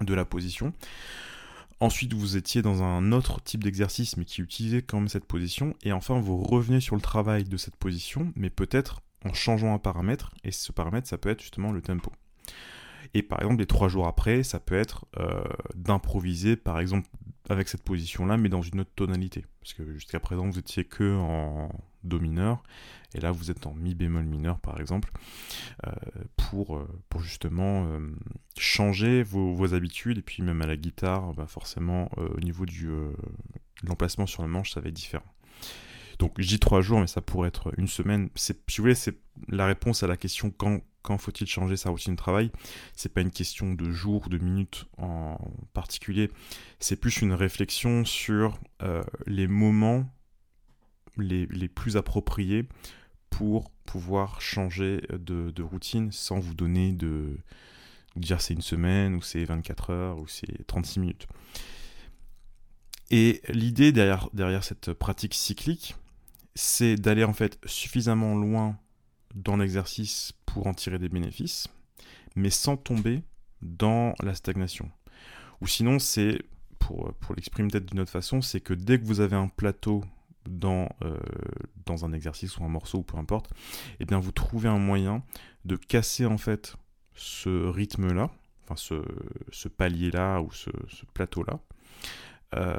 de 0.00 0.14
la 0.14 0.24
position. 0.24 0.72
Ensuite, 1.80 2.12
vous 2.12 2.36
étiez 2.36 2.60
dans 2.60 2.82
un 2.82 3.12
autre 3.12 3.40
type 3.40 3.62
d'exercice, 3.62 4.16
mais 4.16 4.24
qui 4.24 4.42
utilisait 4.42 4.82
quand 4.82 4.98
même 4.98 5.08
cette 5.08 5.24
position. 5.24 5.74
Et 5.82 5.92
enfin, 5.92 6.18
vous 6.20 6.42
revenez 6.42 6.80
sur 6.80 6.96
le 6.96 7.02
travail 7.02 7.44
de 7.44 7.56
cette 7.56 7.76
position, 7.76 8.32
mais 8.36 8.50
peut-être 8.50 9.00
en 9.24 9.32
changeant 9.32 9.74
un 9.74 9.78
paramètre. 9.78 10.34
Et 10.42 10.50
ce 10.50 10.72
paramètre, 10.72 11.08
ça 11.08 11.18
peut 11.18 11.28
être 11.30 11.40
justement 11.40 11.72
le 11.72 11.82
tempo. 11.82 12.10
Et 13.12 13.22
par 13.22 13.40
exemple, 13.40 13.60
les 13.60 13.66
trois 13.66 13.88
jours 13.88 14.08
après, 14.08 14.42
ça 14.42 14.58
peut 14.58 14.74
être 14.74 15.06
euh, 15.18 15.44
d'improviser, 15.76 16.56
par 16.56 16.80
exemple, 16.80 17.08
avec 17.48 17.68
cette 17.68 17.82
position-là, 17.82 18.36
mais 18.36 18.48
dans 18.48 18.62
une 18.62 18.80
autre 18.80 18.92
tonalité. 18.96 19.44
Parce 19.60 19.74
que 19.74 19.92
jusqu'à 19.92 20.18
présent, 20.18 20.46
vous 20.48 20.58
étiez 20.58 20.84
que 20.84 21.16
en 21.16 21.68
Do 22.04 22.18
mineur, 22.20 22.62
et 23.14 23.20
là, 23.20 23.30
vous 23.30 23.50
êtes 23.50 23.66
en 23.66 23.74
Mi 23.74 23.94
bémol 23.94 24.24
mineur, 24.24 24.58
par 24.58 24.80
exemple, 24.80 25.10
euh, 25.86 25.92
pour, 26.36 26.76
euh, 26.76 26.88
pour 27.08 27.22
justement 27.22 27.88
changer 28.58 29.22
vos, 29.22 29.74
habitudes, 29.74 30.18
et 30.18 30.22
puis 30.22 30.42
même 30.42 30.62
à 30.62 30.66
la 30.66 30.76
guitare, 30.76 31.32
bah 31.34 31.46
forcément, 31.46 32.10
au 32.16 32.40
niveau 32.40 32.66
du, 32.66 32.86
de 32.86 33.88
l'emplacement 33.88 34.26
sur 34.26 34.42
la 34.42 34.48
manche, 34.48 34.72
ça 34.72 34.80
va 34.80 34.88
être 34.88 34.94
différent. 34.94 35.24
Donc, 36.18 36.34
je 36.38 36.46
dis 36.46 36.58
trois 36.58 36.80
jours, 36.80 37.00
mais 37.00 37.06
ça 37.06 37.20
pourrait 37.20 37.48
être 37.48 37.72
une 37.78 37.88
semaine. 37.88 38.28
Si 38.36 38.52
vous 38.52 38.82
voulez, 38.82 38.94
c'est 38.94 39.18
la 39.48 39.66
réponse 39.66 40.02
à 40.02 40.06
la 40.06 40.16
question 40.16 40.50
quand 40.50 40.80
quand 41.04 41.18
faut-il 41.18 41.46
changer 41.46 41.76
sa 41.76 41.90
routine 41.90 42.14
de 42.14 42.18
travail? 42.18 42.50
C'est 42.96 43.12
pas 43.12 43.20
une 43.20 43.30
question 43.30 43.74
de 43.74 43.92
jours 43.92 44.24
ou 44.26 44.28
de 44.30 44.38
minutes 44.38 44.86
en 44.96 45.38
particulier, 45.74 46.30
c'est 46.80 46.96
plus 46.96 47.20
une 47.20 47.34
réflexion 47.34 48.04
sur 48.04 48.58
euh, 48.82 49.04
les 49.26 49.46
moments 49.46 50.10
les, 51.16 51.68
plus 51.68 51.96
appropriés 51.96 52.66
pour 53.30 53.70
pouvoir 53.84 54.40
changer 54.40 55.02
de, 55.10 55.62
routine 55.62 56.12
sans 56.12 56.38
vous 56.38 56.54
donner 56.54 56.92
de 56.92 57.36
dire 58.16 58.40
c'est 58.40 58.54
une 58.54 58.62
semaine 58.62 59.14
ou 59.14 59.22
c'est 59.22 59.44
24 59.44 59.90
heures 59.90 60.18
ou 60.18 60.28
c'est 60.28 60.66
36 60.66 61.00
minutes. 61.00 61.26
Et 63.10 63.42
l'idée 63.48 63.92
derrière, 63.92 64.64
cette 64.64 64.92
pratique 64.92 65.34
cyclique, 65.34 65.96
c'est 66.54 66.96
d'aller 66.96 67.24
en 67.24 67.32
fait 67.32 67.58
suffisamment 67.66 68.34
loin 68.36 68.78
dans 69.34 69.56
l'exercice 69.56 70.32
pour 70.46 70.66
en 70.66 70.74
tirer 70.74 70.98
des 70.98 71.08
bénéfices, 71.08 71.68
mais 72.36 72.50
sans 72.50 72.76
tomber 72.76 73.22
dans 73.62 74.14
la 74.22 74.34
stagnation. 74.34 74.90
Ou 75.60 75.66
sinon, 75.66 75.98
c'est, 75.98 76.42
pour, 76.78 77.12
pour 77.14 77.34
l'exprimer 77.34 77.68
peut-être 77.68 77.86
d'une 77.86 78.00
autre 78.00 78.10
façon, 78.10 78.40
c'est 78.42 78.60
que 78.60 78.74
dès 78.74 78.98
que 78.98 79.04
vous 79.04 79.20
avez 79.20 79.36
un 79.36 79.48
plateau 79.48 80.04
dans, 80.48 80.88
euh, 81.02 81.18
dans 81.86 82.04
un 82.04 82.12
exercice 82.12 82.58
ou 82.58 82.64
un 82.64 82.68
morceau 82.68 82.98
ou 82.98 83.02
peu 83.02 83.16
importe, 83.16 83.52
eh 84.00 84.04
bien 84.04 84.18
vous 84.18 84.32
trouvez 84.32 84.68
un 84.68 84.78
moyen 84.78 85.22
de 85.64 85.76
casser 85.76 86.26
en 86.26 86.38
fait 86.38 86.76
ce 87.14 87.68
rythme-là, 87.68 88.30
enfin 88.64 88.76
ce, 88.76 89.68
palier-là 89.68 90.40
ou 90.40 90.50
ce, 90.52 90.70
plateau-là, 91.14 91.60
euh, 92.54 92.76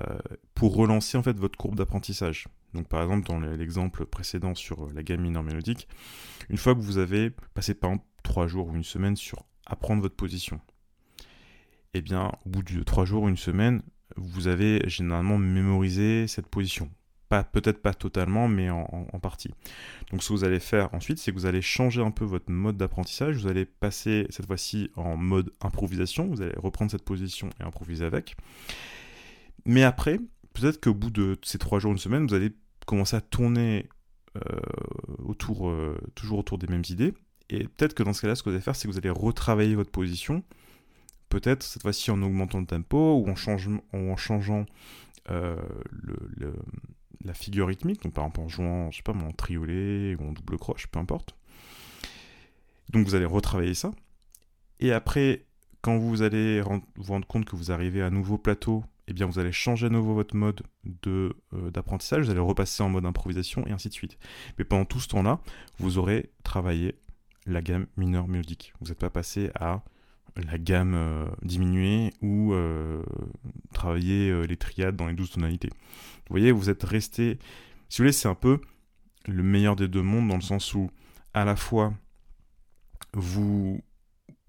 pour 0.53 0.75
relancer 0.75 1.17
en 1.17 1.23
fait 1.23 1.37
votre 1.37 1.57
courbe 1.57 1.75
d'apprentissage. 1.75 2.47
Donc 2.73 2.87
par 2.87 3.01
exemple 3.01 3.27
dans 3.27 3.39
l'exemple 3.39 4.05
précédent 4.05 4.53
sur 4.53 4.91
la 4.93 5.03
gamme 5.03 5.21
mineure 5.21 5.43
mélodique, 5.43 5.87
une 6.49 6.57
fois 6.57 6.75
que 6.75 6.81
vous 6.81 6.97
avez 6.97 7.31
passé 7.53 7.73
par 7.73 7.91
exemple 7.91 8.07
3 8.23 8.47
jours 8.47 8.67
ou 8.67 8.75
une 8.75 8.83
semaine 8.83 9.15
sur 9.15 9.45
apprendre 9.65 10.01
votre 10.01 10.15
position, 10.15 10.59
eh 11.93 12.01
bien 12.01 12.31
au 12.45 12.49
bout 12.49 12.63
de 12.63 12.83
3 12.83 13.05
jours 13.05 13.23
ou 13.23 13.29
une 13.29 13.37
semaine, 13.37 13.81
vous 14.17 14.47
avez 14.47 14.81
généralement 14.87 15.37
mémorisé 15.37 16.27
cette 16.27 16.47
position. 16.47 16.89
Peut-être 17.43 17.81
pas 17.81 17.93
totalement, 17.93 18.47
mais 18.47 18.69
en, 18.69 18.85
partie. 19.21 19.51
Donc 20.11 20.23
ce 20.23 20.29
que 20.29 20.33
vous 20.33 20.43
allez 20.43 20.59
faire 20.59 20.93
ensuite, 20.93 21.17
c'est 21.19 21.31
que 21.31 21.37
vous 21.37 21.45
allez 21.45 21.61
changer 21.61 22.01
un 22.01 22.11
peu 22.11 22.25
votre 22.25 22.51
mode 22.51 22.77
d'apprentissage. 22.77 23.37
Vous 23.37 23.47
allez 23.47 23.65
passer 23.65 24.27
cette 24.29 24.45
fois-ci 24.45 24.91
en 24.95 25.17
mode 25.17 25.51
improvisation. 25.61 26.27
Vous 26.27 26.41
allez 26.41 26.55
reprendre 26.57 26.91
cette 26.91 27.03
position 27.03 27.49
et 27.59 27.63
improviser 27.63 28.05
avec. 28.05 28.35
Mais 29.65 29.83
après, 29.83 30.19
peut-être 30.53 30.79
qu'au 30.81 30.93
bout 30.93 31.09
de 31.09 31.37
ces 31.43 31.57
trois 31.57 31.79
jours, 31.79 31.91
une 31.91 31.97
semaine, 31.97 32.27
vous 32.27 32.33
allez 32.35 32.51
commencer 32.85 33.15
à 33.15 33.21
tourner 33.21 33.89
euh, 34.37 34.59
autour, 35.23 35.69
euh, 35.69 35.97
toujours 36.13 36.39
autour 36.39 36.57
des 36.57 36.67
mêmes 36.67 36.83
idées. 36.89 37.13
Et 37.49 37.67
peut-être 37.67 37.93
que 37.93 38.03
dans 38.03 38.13
ce 38.13 38.21
cas-là, 38.21 38.35
ce 38.35 38.43
que 38.43 38.49
vous 38.49 38.55
allez 38.55 38.63
faire, 38.63 38.75
c'est 38.75 38.87
que 38.87 38.91
vous 38.91 38.97
allez 38.97 39.09
retravailler 39.09 39.75
votre 39.75 39.91
position. 39.91 40.43
Peut-être 41.29 41.63
cette 41.63 41.81
fois-ci 41.81 42.11
en 42.11 42.21
augmentant 42.21 42.59
le 42.59 42.65
tempo 42.65 43.15
ou 43.15 43.29
en, 43.29 43.97
en 43.97 44.15
changeant 44.17 44.65
la 47.23 47.33
figure 47.33 47.67
rythmique, 47.67 48.03
donc 48.03 48.13
par 48.13 48.25
exemple 48.25 48.41
en 48.41 48.47
jouant, 48.47 48.89
pas, 49.03 49.13
en 49.13 49.31
triolet 49.31 50.15
ou 50.15 50.29
en 50.29 50.33
double 50.33 50.57
croche, 50.57 50.87
peu 50.87 50.99
importe. 50.99 51.35
Donc 52.89 53.05
vous 53.07 53.15
allez 53.15 53.25
retravailler 53.25 53.73
ça. 53.73 53.91
Et 54.79 54.91
après, 54.91 55.45
quand 55.81 55.97
vous 55.97 56.21
allez 56.21 56.61
vous 56.61 57.13
rendre 57.13 57.27
compte 57.27 57.45
que 57.45 57.55
vous 57.55 57.71
arrivez 57.71 58.01
à 58.01 58.09
nouveau 58.09 58.37
plateau, 58.37 58.83
eh 59.07 59.13
bien 59.13 59.25
vous 59.25 59.39
allez 59.39 59.51
changer 59.51 59.87
à 59.87 59.89
nouveau 59.89 60.13
votre 60.13 60.35
mode 60.35 60.63
de, 60.83 61.35
d'apprentissage, 61.53 62.25
vous 62.25 62.31
allez 62.31 62.39
repasser 62.39 62.83
en 62.83 62.89
mode 62.89 63.05
improvisation 63.05 63.65
et 63.67 63.71
ainsi 63.71 63.89
de 63.89 63.93
suite. 63.93 64.17
Mais 64.57 64.65
pendant 64.65 64.85
tout 64.85 64.99
ce 64.99 65.07
temps-là, 65.09 65.39
vous 65.79 65.97
aurez 65.97 66.31
travaillé 66.43 66.95
la 67.45 67.61
gamme 67.61 67.85
mineure 67.97 68.27
mélodique. 68.27 68.73
Vous 68.81 68.87
n'êtes 68.87 68.99
pas 68.99 69.09
passé 69.09 69.51
à 69.55 69.83
la 70.35 70.57
gamme 70.57 70.95
euh, 70.95 71.25
diminuée 71.41 72.13
ou 72.21 72.53
euh, 72.53 73.01
travailler 73.73 74.29
euh, 74.29 74.43
les 74.43 74.57
triades 74.57 74.95
dans 74.95 75.07
les 75.07 75.13
douze 75.13 75.31
tonalités. 75.31 75.69
Vous 75.69 76.31
voyez, 76.31 76.51
vous 76.51 76.69
êtes 76.69 76.83
resté. 76.83 77.39
Si 77.89 77.97
vous 77.97 78.03
voulez, 78.03 78.11
c'est 78.11 78.27
un 78.27 78.35
peu 78.35 78.59
le 79.27 79.43
meilleur 79.43 79.75
des 79.75 79.87
deux 79.87 80.01
mondes 80.01 80.27
dans 80.27 80.35
le 80.35 80.41
sens 80.41 80.73
où, 80.73 80.89
à 81.33 81.45
la 81.45 81.55
fois, 81.55 81.93
vous, 83.13 83.81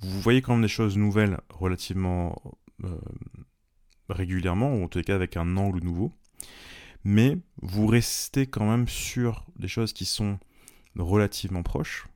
vous 0.00 0.21
voyez 0.21 0.43
quand 0.43 0.55
même 0.55 0.62
des 0.62 0.69
choses 0.69 0.97
nouvelles 0.97 1.38
relativement 1.50 2.40
régulièrement, 4.09 4.75
ou 4.75 4.85
en 4.85 4.88
tout 4.88 5.00
cas 5.00 5.14
avec 5.14 5.37
un 5.37 5.57
angle 5.57 5.83
nouveau, 5.83 6.12
mais 7.05 7.38
vous 7.62 7.87
restez 7.87 8.47
quand 8.47 8.69
même 8.69 8.87
sur 8.87 9.47
des 9.59 9.69
choses 9.69 9.93
qui 9.93 10.05
sont 10.05 10.38
relativement 10.95 11.62
proches 11.62 12.07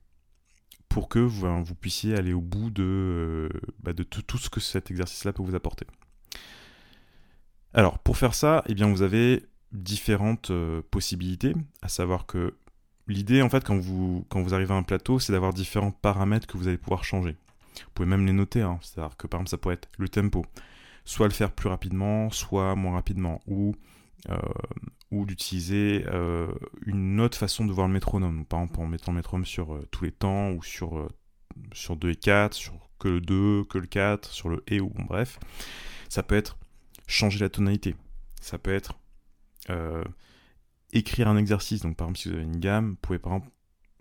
pour 0.90 1.08
que 1.08 1.20
vous, 1.20 1.74
puissiez 1.76 2.16
aller 2.16 2.32
au 2.32 2.40
bout 2.40 2.68
de, 2.68 2.82
euh, 2.82 3.48
bah, 3.78 3.92
tout, 3.94 4.38
ce 4.38 4.50
que 4.50 4.58
cet 4.60 4.90
exercice-là 4.90 5.32
peut 5.32 5.42
vous 5.42 5.54
apporter. 5.54 5.86
Alors, 7.72 8.00
pour 8.00 8.18
faire 8.18 8.34
ça, 8.34 8.64
eh 8.66 8.74
bien, 8.74 8.88
vous 8.88 9.02
avez 9.02 9.46
différentes 9.70 10.50
euh, 10.50 10.82
possibilités, 10.90 11.54
à 11.80 11.88
savoir 11.88 12.26
que 12.26 12.54
l'idée, 13.06 13.40
en 13.40 13.48
fait, 13.48 13.64
quand 13.64 13.78
vous, 13.78 14.26
quand 14.28 14.42
vous 14.42 14.52
arrivez 14.52 14.74
à 14.74 14.76
un 14.76 14.82
plateau, 14.82 15.20
c'est 15.20 15.32
d'avoir 15.32 15.52
différents 15.52 15.92
paramètres 15.92 16.48
que 16.48 16.58
vous 16.58 16.66
allez 16.66 16.76
pouvoir 16.76 17.04
changer. 17.04 17.36
Vous 17.76 17.90
pouvez 17.94 18.08
même 18.08 18.26
les 18.26 18.32
noter, 18.32 18.62
hein. 18.62 18.80
c'est-à-dire 18.82 19.16
que 19.16 19.28
par 19.28 19.38
exemple, 19.38 19.50
ça 19.50 19.58
pourrait 19.58 19.74
être 19.74 19.88
le 19.96 20.08
tempo, 20.08 20.44
soit 21.04 21.28
le 21.28 21.32
faire 21.32 21.52
plus 21.52 21.68
rapidement, 21.68 22.30
soit 22.30 22.74
moins 22.74 22.94
rapidement, 22.94 23.40
ou 23.46 23.76
euh, 24.28 24.36
ou 25.10 25.26
d'utiliser 25.26 26.04
euh, 26.06 26.52
une 26.86 27.20
autre 27.20 27.36
façon 27.36 27.64
de 27.64 27.72
voir 27.72 27.88
le 27.88 27.92
métronome. 27.92 28.44
Par 28.46 28.60
exemple, 28.60 28.80
en 28.80 28.86
mettant 28.86 29.12
le 29.12 29.16
métronome 29.16 29.44
sur 29.44 29.74
euh, 29.74 29.88
tous 29.90 30.04
les 30.04 30.12
temps, 30.12 30.50
ou 30.52 30.62
sur, 30.62 31.08
sur 31.72 31.96
2 31.96 32.10
et 32.10 32.16
4, 32.16 32.54
sur 32.54 32.74
que 32.98 33.08
le 33.08 33.20
2, 33.20 33.64
que 33.64 33.78
le 33.78 33.86
4, 33.86 34.30
sur 34.30 34.48
le 34.48 34.62
et, 34.68 34.80
ou 34.80 34.88
bon, 34.88 35.04
bref. 35.04 35.38
Ça 36.08 36.22
peut 36.22 36.36
être 36.36 36.58
changer 37.06 37.40
la 37.40 37.48
tonalité. 37.48 37.96
Ça 38.40 38.58
peut 38.58 38.74
être 38.74 38.94
écrire 40.92 41.28
un 41.28 41.36
exercice. 41.36 41.82
Donc, 41.82 41.96
par 41.96 42.06
exemple, 42.06 42.18
si 42.18 42.28
vous 42.28 42.34
avez 42.34 42.44
une 42.44 42.58
gamme, 42.58 42.90
vous 42.90 42.96
pouvez 42.96 43.18
par 43.20 43.34
exemple 43.34 43.52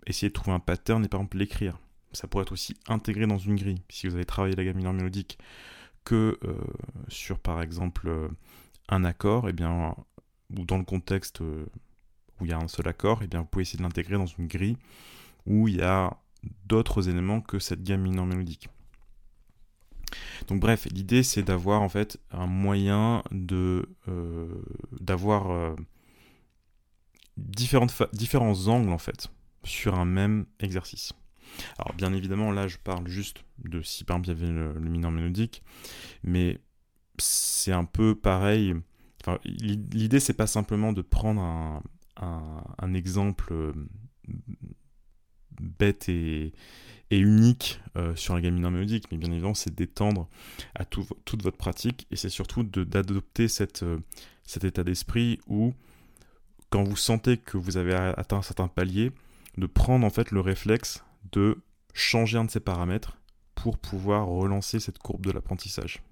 essayer 0.06 0.28
de 0.28 0.32
trouver 0.32 0.52
un 0.52 0.60
pattern 0.60 1.04
et 1.04 1.08
par 1.08 1.20
exemple 1.20 1.38
l'écrire. 1.38 1.78
Ça 2.12 2.26
pourrait 2.26 2.42
être 2.42 2.52
aussi 2.52 2.76
intégré 2.88 3.26
dans 3.26 3.38
une 3.38 3.54
grille. 3.54 3.82
Si 3.88 4.08
vous 4.08 4.16
avez 4.16 4.24
travaillé 4.24 4.56
la 4.56 4.64
gamme 4.64 4.76
mineure 4.76 4.92
mélodique 4.92 5.38
que 6.04 6.38
sur 7.08 7.38
par 7.38 7.62
exemple 7.62 8.10
un 8.90 9.04
accord, 9.04 9.46
et 9.46 9.50
eh 9.50 9.52
bien 9.52 9.94
ou 10.56 10.64
dans 10.64 10.78
le 10.78 10.84
contexte 10.84 11.40
euh, 11.40 11.66
où 12.40 12.44
il 12.44 12.50
y 12.50 12.54
a 12.54 12.58
un 12.58 12.68
seul 12.68 12.88
accord, 12.88 13.22
et 13.22 13.26
eh 13.26 13.28
bien 13.28 13.40
vous 13.40 13.46
pouvez 13.46 13.62
essayer 13.62 13.78
de 13.78 13.82
l'intégrer 13.82 14.16
dans 14.16 14.26
une 14.26 14.46
grille 14.46 14.76
où 15.46 15.68
il 15.68 15.76
y 15.76 15.82
a 15.82 16.16
d'autres 16.66 17.08
éléments 17.08 17.40
que 17.40 17.58
cette 17.58 17.82
gamme 17.82 18.02
mineure 18.02 18.26
mélodique. 18.26 18.68
Donc 20.48 20.60
bref, 20.60 20.86
l'idée 20.90 21.22
c'est 21.22 21.42
d'avoir 21.42 21.82
en 21.82 21.88
fait 21.88 22.18
un 22.30 22.46
moyen 22.46 23.22
de 23.30 23.88
euh, 24.08 24.48
d'avoir 25.00 25.50
euh, 25.50 25.76
différents 27.36 28.66
angles 28.66 28.90
en 28.90 28.98
fait 28.98 29.28
sur 29.64 29.94
un 29.98 30.04
même 30.04 30.46
exercice. 30.58 31.12
Alors 31.78 31.94
bien 31.94 32.12
évidemment 32.12 32.52
là 32.52 32.68
je 32.68 32.78
parle 32.78 33.06
juste 33.08 33.44
de 33.64 33.82
si 33.82 34.04
par 34.04 34.18
exemple 34.18 34.44
il 34.44 34.54
le 34.54 34.80
mineur 34.80 35.10
mélodique, 35.10 35.62
mais 36.22 36.58
c'est 37.18 37.72
un 37.72 37.84
peu 37.84 38.14
pareil 38.14 38.74
L'idée, 39.44 40.20
c'est 40.20 40.34
pas 40.34 40.46
simplement 40.46 40.92
de 40.92 41.02
prendre 41.02 41.82
un, 42.16 42.94
exemple 42.94 43.52
euh, 43.52 43.72
bête 45.60 46.08
et, 46.08 46.52
unique 47.10 47.80
euh, 47.96 48.14
sur 48.14 48.34
la 48.34 48.40
gamme 48.40 48.54
mineure 48.54 48.70
mélodique, 48.70 49.06
mais 49.10 49.18
bien 49.18 49.30
évidemment, 49.30 49.54
c'est 49.54 49.74
d'étendre 49.74 50.28
à 50.74 50.84
toute 50.84 51.42
votre 51.42 51.56
pratique 51.56 52.06
et 52.10 52.16
c'est 52.16 52.28
surtout 52.28 52.62
d'adopter 52.62 53.46
euh, 53.82 53.98
cet 54.44 54.64
état 54.64 54.84
d'esprit 54.84 55.40
où, 55.46 55.74
quand 56.70 56.84
vous 56.84 56.96
sentez 56.96 57.36
que 57.36 57.58
vous 57.58 57.76
avez 57.76 57.94
atteint 57.94 58.38
un 58.38 58.42
certain 58.42 58.68
palier, 58.68 59.12
de 59.56 59.66
prendre 59.66 60.06
en 60.06 60.10
fait 60.10 60.30
le 60.30 60.40
réflexe 60.40 61.04
de 61.32 61.58
changer 61.92 62.38
un 62.38 62.44
de 62.44 62.50
ces 62.50 62.60
paramètres 62.60 63.18
pour 63.54 63.76
pouvoir 63.76 64.26
relancer 64.26 64.80
cette 64.80 64.98
courbe 64.98 65.26
de 65.26 65.32
l'apprentissage. 65.32 66.02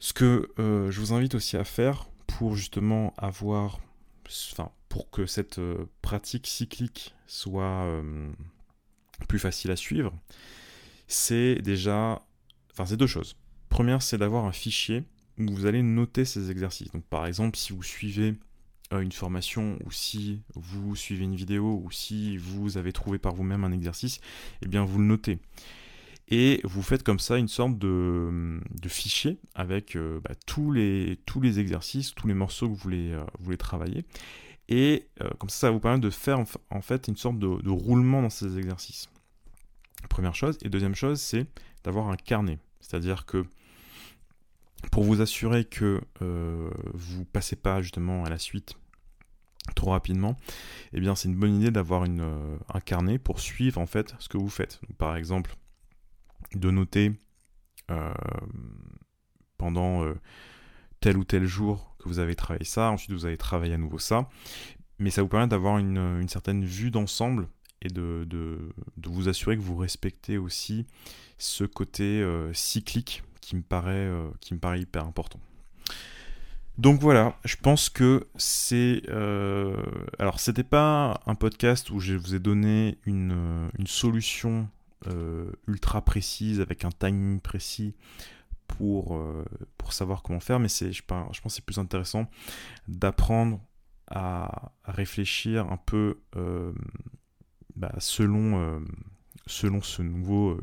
Ce 0.00 0.12
que 0.12 0.48
euh, 0.58 0.90
je 0.90 1.00
vous 1.00 1.12
invite 1.12 1.34
aussi 1.34 1.56
à 1.56 1.64
faire 1.64 2.08
pour 2.26 2.54
justement 2.54 3.12
avoir, 3.16 3.80
pour 4.88 5.10
que 5.10 5.26
cette 5.26 5.58
euh, 5.58 5.86
pratique 6.02 6.46
cyclique 6.46 7.14
soit 7.26 7.84
euh, 7.84 8.30
plus 9.26 9.38
facile 9.38 9.70
à 9.70 9.76
suivre, 9.76 10.14
c'est 11.08 11.56
déjà, 11.56 12.22
enfin, 12.72 12.86
c'est 12.86 12.96
deux 12.96 13.06
choses. 13.06 13.36
Première, 13.68 14.02
c'est 14.02 14.18
d'avoir 14.18 14.44
un 14.44 14.52
fichier 14.52 15.04
où 15.38 15.52
vous 15.52 15.66
allez 15.66 15.82
noter 15.82 16.24
ces 16.24 16.50
exercices. 16.50 16.90
Donc, 16.92 17.04
par 17.04 17.26
exemple, 17.26 17.56
si 17.56 17.72
vous 17.72 17.82
suivez 17.82 18.34
une 18.90 19.12
formation 19.12 19.78
ou 19.84 19.90
si 19.90 20.42
vous 20.54 20.96
suivez 20.96 21.24
une 21.24 21.34
vidéo 21.34 21.82
ou 21.84 21.90
si 21.90 22.38
vous 22.38 22.78
avez 22.78 22.92
trouvé 22.92 23.18
par 23.18 23.34
vous-même 23.34 23.64
un 23.64 23.72
exercice, 23.72 24.20
eh 24.62 24.68
bien, 24.68 24.84
vous 24.84 24.98
le 24.98 25.04
notez 25.04 25.38
et 26.30 26.60
vous 26.64 26.82
faites 26.82 27.02
comme 27.02 27.18
ça 27.18 27.38
une 27.38 27.48
sorte 27.48 27.78
de, 27.78 28.60
fichier 28.86 29.38
avec 29.54 29.96
euh, 29.96 30.20
bah, 30.22 30.34
tous, 30.46 30.72
les, 30.72 31.18
tous 31.24 31.40
les 31.40 31.58
exercices, 31.58 32.14
tous 32.14 32.28
les 32.28 32.34
morceaux 32.34 32.66
que 32.68 32.74
vous 32.74 32.78
voulez, 32.78 33.12
euh, 33.12 33.56
travailler. 33.56 34.04
Et 34.68 35.08
euh, 35.22 35.30
comme 35.38 35.48
ça, 35.48 35.58
ça 35.58 35.70
vous 35.70 35.80
permettre 35.80 36.02
de 36.02 36.10
faire 36.10 36.38
en 36.70 36.80
fait 36.82 37.08
une 37.08 37.16
sorte 37.16 37.38
de, 37.38 37.70
roulement 37.70 38.20
dans 38.20 38.30
ces 38.30 38.58
exercices. 38.58 39.08
Première 40.10 40.34
chose. 40.34 40.58
Et 40.62 40.68
deuxième 40.68 40.94
chose, 40.94 41.18
c'est 41.18 41.46
d'avoir 41.82 42.08
un 42.10 42.16
carnet. 42.16 42.58
C'est-à-dire 42.80 43.24
que 43.24 43.46
pour 44.92 45.04
vous 45.04 45.22
assurer 45.22 45.64
que 45.64 46.00
vous 46.94 47.24
passez 47.24 47.56
pas 47.56 47.82
justement 47.82 48.24
à 48.24 48.30
la 48.30 48.38
suite 48.38 48.76
trop 49.74 49.90
rapidement, 49.90 50.36
eh 50.92 51.00
bien 51.00 51.14
c'est 51.14 51.28
une 51.28 51.34
bonne 51.34 51.56
idée 51.60 51.70
d'avoir 51.70 52.04
un 52.04 52.80
carnet 52.80 53.18
pour 53.18 53.40
suivre 53.40 53.80
en 53.80 53.86
fait 53.86 54.14
ce 54.18 54.28
que 54.28 54.38
vous 54.38 54.48
faites. 54.48 54.80
par 54.98 55.16
exemple, 55.16 55.56
de 56.54 56.70
noter 56.70 57.12
euh, 57.90 58.12
pendant 59.56 60.04
euh, 60.04 60.14
tel 61.00 61.16
ou 61.16 61.24
tel 61.24 61.46
jour 61.46 61.96
que 61.98 62.08
vous 62.08 62.18
avez 62.18 62.36
travaillé 62.36 62.64
ça, 62.64 62.90
ensuite 62.90 63.12
vous 63.12 63.24
avez 63.24 63.36
travaillé 63.36 63.74
à 63.74 63.78
nouveau 63.78 63.98
ça, 63.98 64.28
mais 64.98 65.10
ça 65.10 65.22
vous 65.22 65.28
permet 65.28 65.48
d'avoir 65.48 65.78
une, 65.78 66.28
certaine 66.28 66.64
vue 66.64 66.90
d'ensemble 66.90 67.48
et 67.82 67.88
de, 67.88 68.26
vous 69.04 69.28
assurer 69.28 69.56
que 69.56 69.62
vous 69.62 69.76
respectez 69.76 70.38
aussi 70.38 70.86
ce 71.38 71.64
côté 71.64 72.20
euh, 72.22 72.52
cyclique 72.52 73.22
qui 73.40 73.56
me, 73.56 73.62
paraît, 73.62 74.10
hyper 74.78 75.04
important. 75.04 75.40
Donc 76.76 77.00
voilà, 77.00 77.36
je 77.44 77.56
pense 77.56 77.88
que 77.88 78.28
c'est... 78.36 79.02
alors 80.18 80.38
c'était 80.38 80.62
pas 80.62 81.20
un 81.26 81.34
podcast 81.34 81.90
où 81.90 81.98
je 81.98 82.14
vous 82.14 82.34
ai 82.34 82.38
donné 82.38 82.98
une 83.06 83.70
solution 83.86 84.68
euh, 85.06 85.52
ultra 85.68 86.04
précise, 86.04 86.60
avec 86.60 86.84
un 86.84 86.90
timing 86.90 87.40
précis 87.40 87.94
pour, 88.66 89.16
euh, 89.16 89.44
pour 89.76 89.92
savoir 89.92 90.24
comment 90.24 90.40
faire, 90.40 90.58
mais 90.58 90.68
c'est, 90.68 90.92
je, 90.92 91.04
pense 91.04 91.38
que 91.40 91.48
c'est 91.48 91.64
plus 91.64 91.78
intéressant 91.78 92.28
d'apprendre 92.88 93.60
à, 94.08 94.72
réfléchir 94.84 95.70
un 95.70 95.76
peu 95.76 96.18
euh, 96.36 96.72
bah, 97.76 97.92
selon, 97.98 98.82
selon 99.46 99.82
ce 99.82 100.02
nouveau 100.02 100.58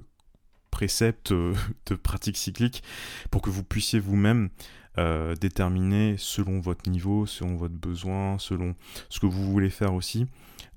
précepte 0.70 1.32
de 1.86 1.96
pratique 1.96 2.38
cyclique 2.38 2.84
pour 3.32 3.42
que 3.42 3.50
vous 3.50 3.64
puissiez 3.64 4.00
vous-même 4.00 4.50
déterminer 5.40 6.16
selon 6.18 6.60
votre 6.60 6.90
niveau, 6.90 7.26
selon 7.26 7.56
votre 7.56 7.76
besoin, 7.76 8.38
selon 8.40 8.76
ce 9.10 9.20
que 9.20 9.26
vous 9.26 9.52
voulez 9.52 9.70
faire 9.70 9.94
aussi, 9.94 10.26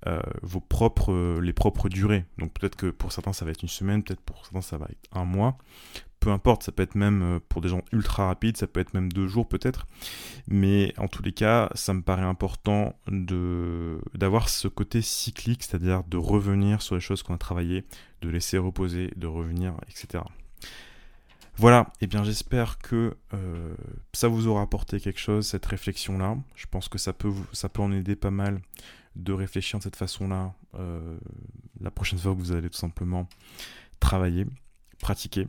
euh, 0.07 0.21
vos 0.43 0.61
propres, 0.61 1.13
euh, 1.13 1.41
les 1.41 1.53
propres 1.53 1.89
durées. 1.89 2.25
Donc 2.39 2.53
peut-être 2.53 2.77
que 2.77 2.87
pour 2.87 3.13
certains 3.13 3.33
ça 3.33 3.45
va 3.45 3.51
être 3.51 3.63
une 3.63 3.69
semaine, 3.69 4.03
peut-être 4.03 4.21
pour 4.21 4.45
certains 4.45 4.61
ça 4.61 4.79
va 4.79 4.87
être 4.87 5.09
un 5.13 5.25
mois. 5.25 5.59
Peu 6.21 6.31
importe, 6.31 6.65
ça 6.65 6.73
peut 6.73 6.83
être 6.83 6.95
même 6.95 7.23
euh, 7.23 7.41
pour 7.49 7.61
des 7.61 7.69
gens 7.69 7.83
ultra 7.93 8.27
rapides, 8.27 8.57
ça 8.57 8.67
peut 8.67 8.81
être 8.81 8.95
même 8.95 9.13
deux 9.13 9.27
jours 9.27 9.49
peut-être. 9.49 9.87
Mais 10.49 10.93
en 10.99 11.09
tous 11.09 11.23
les 11.23 11.33
cas, 11.33 11.71
ça 11.75 11.95
me 11.95 12.03
paraît 12.03 12.23
important 12.23 12.99
d'avoir 13.09 14.49
ce 14.49 14.69
côté 14.69 15.03
cyclique, 15.03 15.63
c'est-à-dire 15.63 16.05
de 16.05 16.17
revenir 16.17 16.83
sur 16.83 16.95
les 16.95 17.01
choses 17.01 17.23
qu'on 17.23 17.35
a 17.35 17.39
travaillées, 17.39 17.85
de 18.23 18.29
laisser 18.29 18.59
reposer, 18.59 19.13
de 19.17 19.27
revenir, 19.27 19.75
etc. 19.89 20.25
Voilà, 21.59 21.89
et 22.01 22.05
eh 22.05 22.07
bien 22.07 22.23
j'espère 22.23 22.79
que 22.79 23.17
ça 24.13 24.29
vous 24.29 24.47
aura 24.47 24.63
apporté 24.63 25.01
quelque 25.01 25.19
chose, 25.19 25.47
cette 25.47 25.67
réflexion-là. 25.67 26.37
Je 26.55 26.67
pense 26.67 26.89
que 26.89 26.99
ça 26.99 27.13
peut, 27.13 27.33
en 27.79 27.93
aider 27.93 28.15
pas 28.15 28.31
mal 28.31 28.61
de 29.17 29.33
réfléchir 29.33 29.81
de 29.81 29.85
cette 29.85 29.97
façon-là 29.97 30.55
la 31.81 31.91
prochaine 31.91 32.19
fois 32.19 32.33
que 32.35 32.39
vous 32.39 32.53
allez 32.53 32.71
tout 32.71 32.79
simplement 32.79 33.29
travailler, 34.01 34.47
pratiquer. 35.01 35.47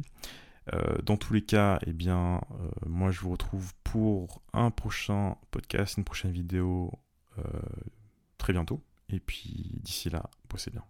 Euh, 0.74 0.98
dans 1.04 1.18
tous 1.18 1.34
les 1.34 1.42
cas, 1.42 1.80
eh 1.86 1.94
bien, 1.94 2.42
euh, 2.52 2.70
moi 2.86 3.12
je 3.12 3.22
vous 3.22 3.32
retrouve 3.32 3.74
pour 3.84 4.42
un 4.54 4.72
prochain 4.72 5.36
podcast, 5.52 5.98
une 5.98 6.04
prochaine 6.04 6.32
vidéo 6.32 6.92
euh, 7.38 7.42
très 8.38 8.54
bientôt. 8.54 8.82
Et 9.10 9.20
puis 9.20 9.80
d'ici 9.82 10.10
là, 10.10 10.30
bossez 10.50 10.70
bien. 10.70 10.84